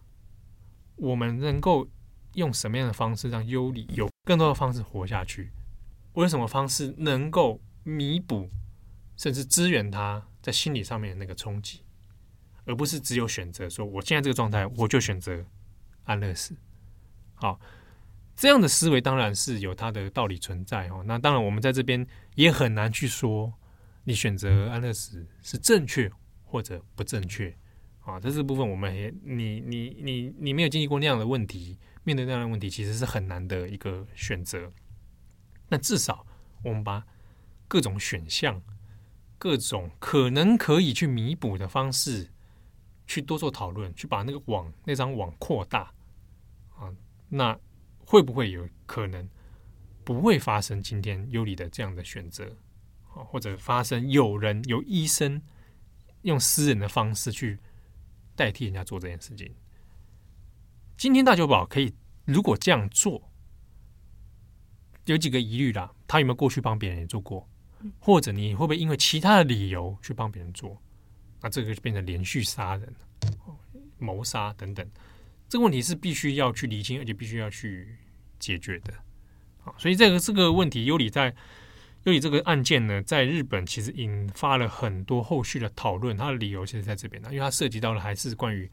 [1.01, 1.87] 我们能够
[2.35, 5.51] 用什么样的方式让优里有更多的方式活下去？
[6.13, 8.49] 我有什么方式能够弥补
[9.17, 11.81] 甚至支援他在心理上面的那个冲击，
[12.65, 15.45] 而不是只有选择说我现在这个状态，我就选择。
[16.03, 16.55] 安乐死，
[17.35, 17.59] 好，
[18.35, 21.03] 这样的思维当然是有它的道理存在哦。
[21.05, 23.53] 那当然，我们在这边也很难去说
[24.03, 26.11] 你选择安乐死是正确
[26.43, 27.55] 或者不正确
[28.01, 28.19] 啊。
[28.19, 34.71] 在这部分，我们也你你你你没有经历过那样的问题，面对那样的问题，其实是很难的一个选择。
[35.69, 36.25] 那至少
[36.63, 37.05] 我们把
[37.67, 38.61] 各种选项、
[39.37, 42.29] 各种可能可以去弥补的方式，
[43.07, 45.93] 去多做讨论，去把那个网那张网扩大
[46.75, 46.93] 啊。
[47.29, 47.57] 那
[48.05, 49.29] 会不会有可能
[50.03, 52.57] 不会发生今天尤里的这样的选择
[53.13, 53.23] 啊？
[53.23, 55.41] 或者发生有人有医生
[56.23, 57.57] 用私人的方式去
[58.35, 59.53] 代替人家做这件事情？
[60.97, 61.93] 今天大久保可以
[62.25, 63.31] 如果这样做，
[65.05, 65.91] 有几个疑虑啦。
[66.07, 67.47] 他有没有过去帮别人也做过？
[67.99, 70.79] 或者你会不会因为其他的理由去帮别人做？
[71.41, 72.93] 那这个就变成连续杀人、
[73.97, 74.87] 谋杀等等。
[75.49, 77.97] 这个问题是必须要去厘清，而且必须要去
[78.37, 78.93] 解决的。
[79.59, 81.35] 好，所以这个这个问题，优里在
[82.03, 86.15] 优里这个案件呢，在日本其实引发了很多后续的讨论。
[86.17, 88.69] 它的理由其实在这边呢，因为它涉及到了还是关于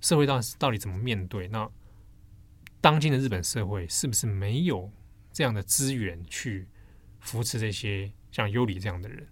[0.00, 1.46] 社会到到底怎么面对。
[1.48, 1.68] 那
[2.80, 4.90] 当今的日本社会是不是没有
[5.32, 6.66] 这样的资源去
[7.20, 9.26] 扶持这些像优里这样的人？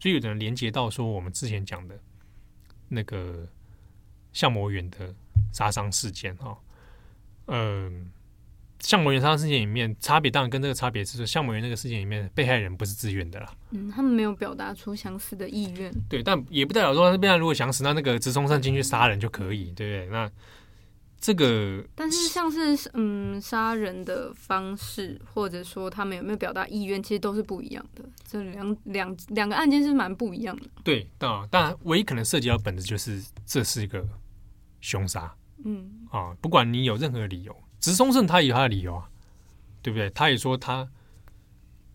[0.00, 1.98] 所以有的人连接到说，我们之前讲的
[2.88, 3.48] 那个
[4.32, 5.14] 相模原的。
[5.52, 6.58] 杀伤事件哈，
[7.46, 8.10] 嗯，
[8.80, 20.06] 相模原杀伤事件里面差别当然跟这个差别是说，相模原那个事件里面被害人不是自愿的啦，嗯，他们没有表达出想死的意愿，对，但也不代表说那边如果想死，那那个直冲上进去杀人就可以，对不对？
[20.12, 20.30] 那
[21.18, 34.06] 这个，但是像是嗯杀人的方式，或者说他们有没有表达意愿，其实都是不一样的，这两两两个案件是蛮不一样的，对，当然唯一可能涉及到本质就是这是一个
[34.80, 35.34] 凶杀。
[35.64, 37.56] 嗯啊，不管你有任何理由，
[37.86, 39.08] 石松胜他有他的理由啊，
[39.80, 40.10] 对不对？
[40.10, 40.88] 他也说他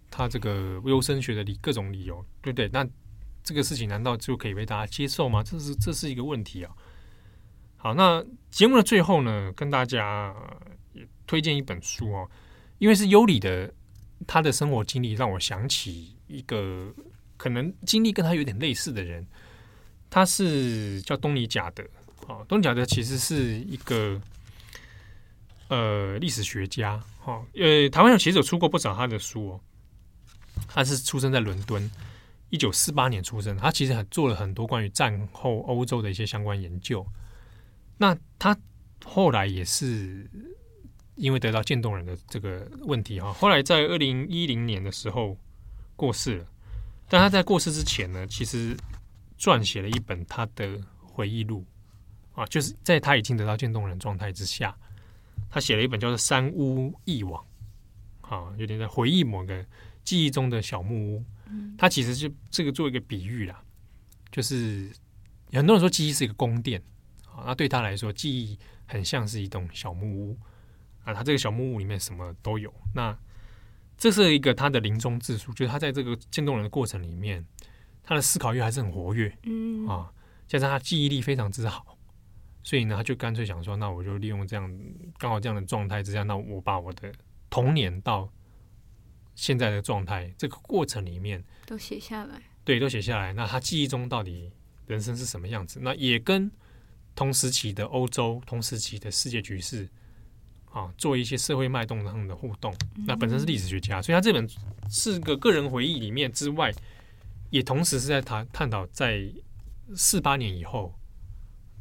[0.10, 2.70] 他这个优生学的理各种理由，对不对？
[2.70, 2.88] 那
[3.44, 5.44] 这个事情难道就可以被大家接受吗？
[5.44, 6.72] 这是这是一个问题啊。
[7.76, 10.34] 好，那节目的最后呢，跟大家
[11.28, 12.32] 推荐一本书哦，
[12.78, 13.70] 因为是优里的
[14.26, 16.90] 他的生活经历，让我想起一个
[17.36, 19.28] 可能经历跟他有点类似的人，
[20.10, 21.84] 他是叫东尼贾德。
[22.28, 24.22] 哦，东尼贾德其实是一个
[25.72, 29.62] 呃历史学家，哈，呃，台湾有其实有出过不少他的书哦。
[30.68, 31.90] 他是出生在伦敦，
[32.50, 33.56] 一九四八年出生。
[33.56, 37.08] 他其实还做了很多关于战后欧洲的一些相关研究。
[37.98, 38.56] 那他
[39.06, 40.30] 后来也是
[41.16, 45.38] 因为得到渐冻人的这个问题哈，后来在二零一零年的时候
[45.96, 46.46] 过世了。
[47.08, 48.76] 但他在过世之前呢，其实
[49.40, 51.66] 撰写了一本他的回忆录。
[52.34, 54.76] 啊，就是在他已经得到渐冻人状态之下，
[55.50, 57.44] 他写了一本叫做《山屋忆往》，
[58.28, 59.66] 啊，有点在回忆某个
[60.04, 61.26] 记忆中的小木屋，
[61.78, 63.62] 他其实就这个做一个比喻啦，
[64.32, 64.90] 就是
[65.52, 66.82] 很多人说记忆是一个宫殿
[67.26, 70.38] 啊，那对他来说，记忆很像是一栋小木屋
[71.04, 72.74] 啊，他这个小木屋里面什么都有。
[72.94, 73.18] 那
[73.98, 77.46] 这是一个他的临终自述，就是他在这个渐冻人的过程里面，
[78.04, 79.88] 他的思考欲还是很活跃，嗯。
[79.88, 80.12] 啊，
[80.48, 81.91] 加上他记忆力非常之好，
[82.64, 84.80] 所以呢，他就干脆想说，那我就利用这样
[85.18, 87.12] 刚好这样的状态之下，那我把我的
[87.50, 88.32] 童年到
[89.36, 93.34] 现在的状态这个过程里面都写下来，对，都写下来。
[93.34, 94.52] 那他记忆中到底
[94.88, 95.80] 人生是什么样子？
[95.82, 96.52] 那也跟
[97.16, 99.90] 同时期的欧洲、同时期的世界局势。
[100.74, 102.74] 啊，做一些社会脉动上的互动，
[103.06, 104.48] 那本身是历史学家，所以他这本
[104.90, 106.72] 是个个人回忆里面之外，
[107.50, 109.30] 也同时是在谈探讨在
[109.98, 110.98] 四八年以后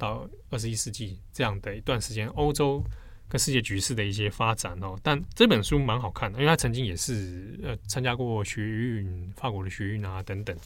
[0.01, 2.82] 到二十一世纪这样的一段时间，欧洲
[3.28, 4.98] 跟世界局势的一些发展哦。
[5.02, 10.56] 但这本书蛮好看的，因为他曾经也是呃参加过学运，法国的学运啊等等。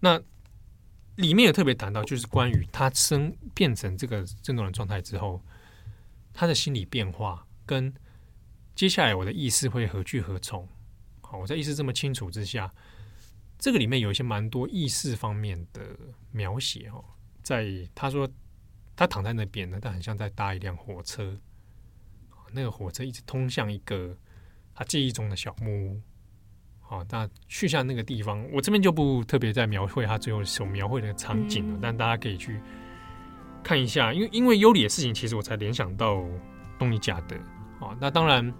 [0.00, 0.18] 那
[1.16, 5.42] 里面也特别谈到，就是关于他生变成这个症状的状态之后。
[6.38, 7.90] 他的心理变化跟
[8.74, 10.68] 接下来我的意识会何去何从？
[11.22, 12.70] 好，我在意识这么清楚之下，
[13.58, 15.80] 这个里面有一些蛮多意识方面的
[16.32, 17.02] 描写哦。
[17.46, 17.64] 在
[17.94, 18.28] 他说
[18.96, 21.38] 他躺在那边呢，但很像在搭一辆火车，
[22.50, 24.16] 那个火车一直通向一个
[24.74, 26.00] 他记忆中的小木屋。
[26.80, 32.60] 好，那去向那个地方，我这边就不特别在描绘他最后所描绘的场景了，但大家可以去。
[33.62, 36.24] 看一下，因为因为尤里的事情，其实我才联想到
[36.80, 37.36] 东尼贾德
[37.80, 37.96] 啊。
[38.00, 38.52] 那当然，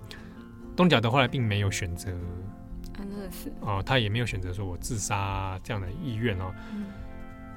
[0.76, 2.10] 东尼贾德后来并没有选择
[2.98, 6.54] 安乐死啊，他也没有选择说我自杀这样的意愿哦。
[6.72, 6.86] 嗯、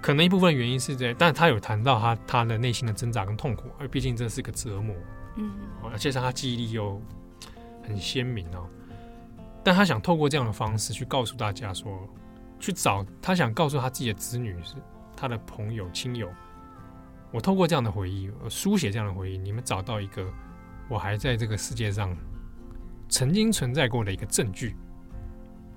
[0.02, 4.96] 可能一部分原因是在，但他有谈到他他的内心的挣扎跟痛苦，而毕竟这是个折磨，
[5.36, 5.52] 嗯，
[5.92, 7.02] 而且他记忆力又
[7.84, 8.68] 很鲜明哦。
[9.64, 12.08] 但他想透过这样的方式去告诉大家说，
[12.60, 14.76] 去找他想告诉他自己的子女是
[15.16, 16.30] 他的朋友亲友。
[17.32, 20.26] 我透过这样的回忆，书写这样的回忆，你们找到一个
[20.88, 22.16] 我还在这个世界上
[23.10, 24.76] 曾经存在过的一个证据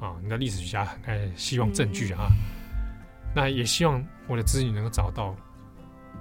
[0.01, 0.17] 啊！
[0.23, 2.31] 你的历史学家很爱希望证据啊，
[3.35, 5.35] 那也希望我的子女能够找到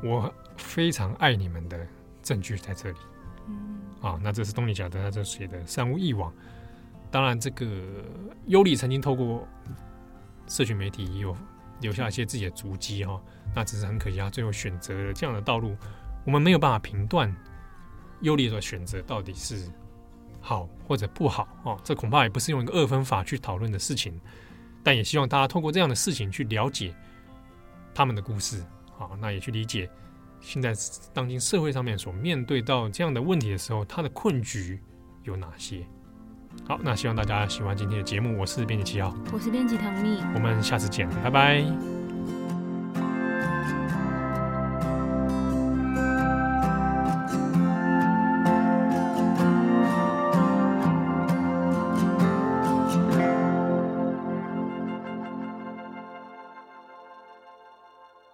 [0.03, 1.87] 我非常爱你们的
[2.21, 2.97] 证据在这里
[4.01, 4.19] 啊！
[4.21, 6.31] 那这是东尼贾德他这写的《三无一网》，
[7.09, 7.65] 当然这个
[8.45, 9.47] 尤里曾经透过
[10.47, 11.35] 社群媒体也有。
[11.81, 13.19] 留下一些自己的足迹哈，
[13.55, 15.75] 那只是很可惜，他最后选择了这样的道路，
[16.23, 17.35] 我们没有办法评断
[18.19, 19.67] 尤里的选择到底是
[20.39, 24.21] 好或者不好哦，这恐怕也不是用一个二分法去讨论的事情，
[24.83, 26.93] 但也希望大家通过这样的事情去了解
[27.93, 28.63] 他们的故事，
[28.97, 29.89] 好，那也去理解
[30.39, 30.73] 现在
[31.13, 34.79] 当今社会上面所面对到这样的问题的时候，他的困局
[35.23, 35.85] 有哪些？
[36.67, 38.37] 好，那希望大家喜欢今天的节目。
[38.37, 42.00] 我是编辑七号，我是编辑唐蜜，我们下次见，拜拜。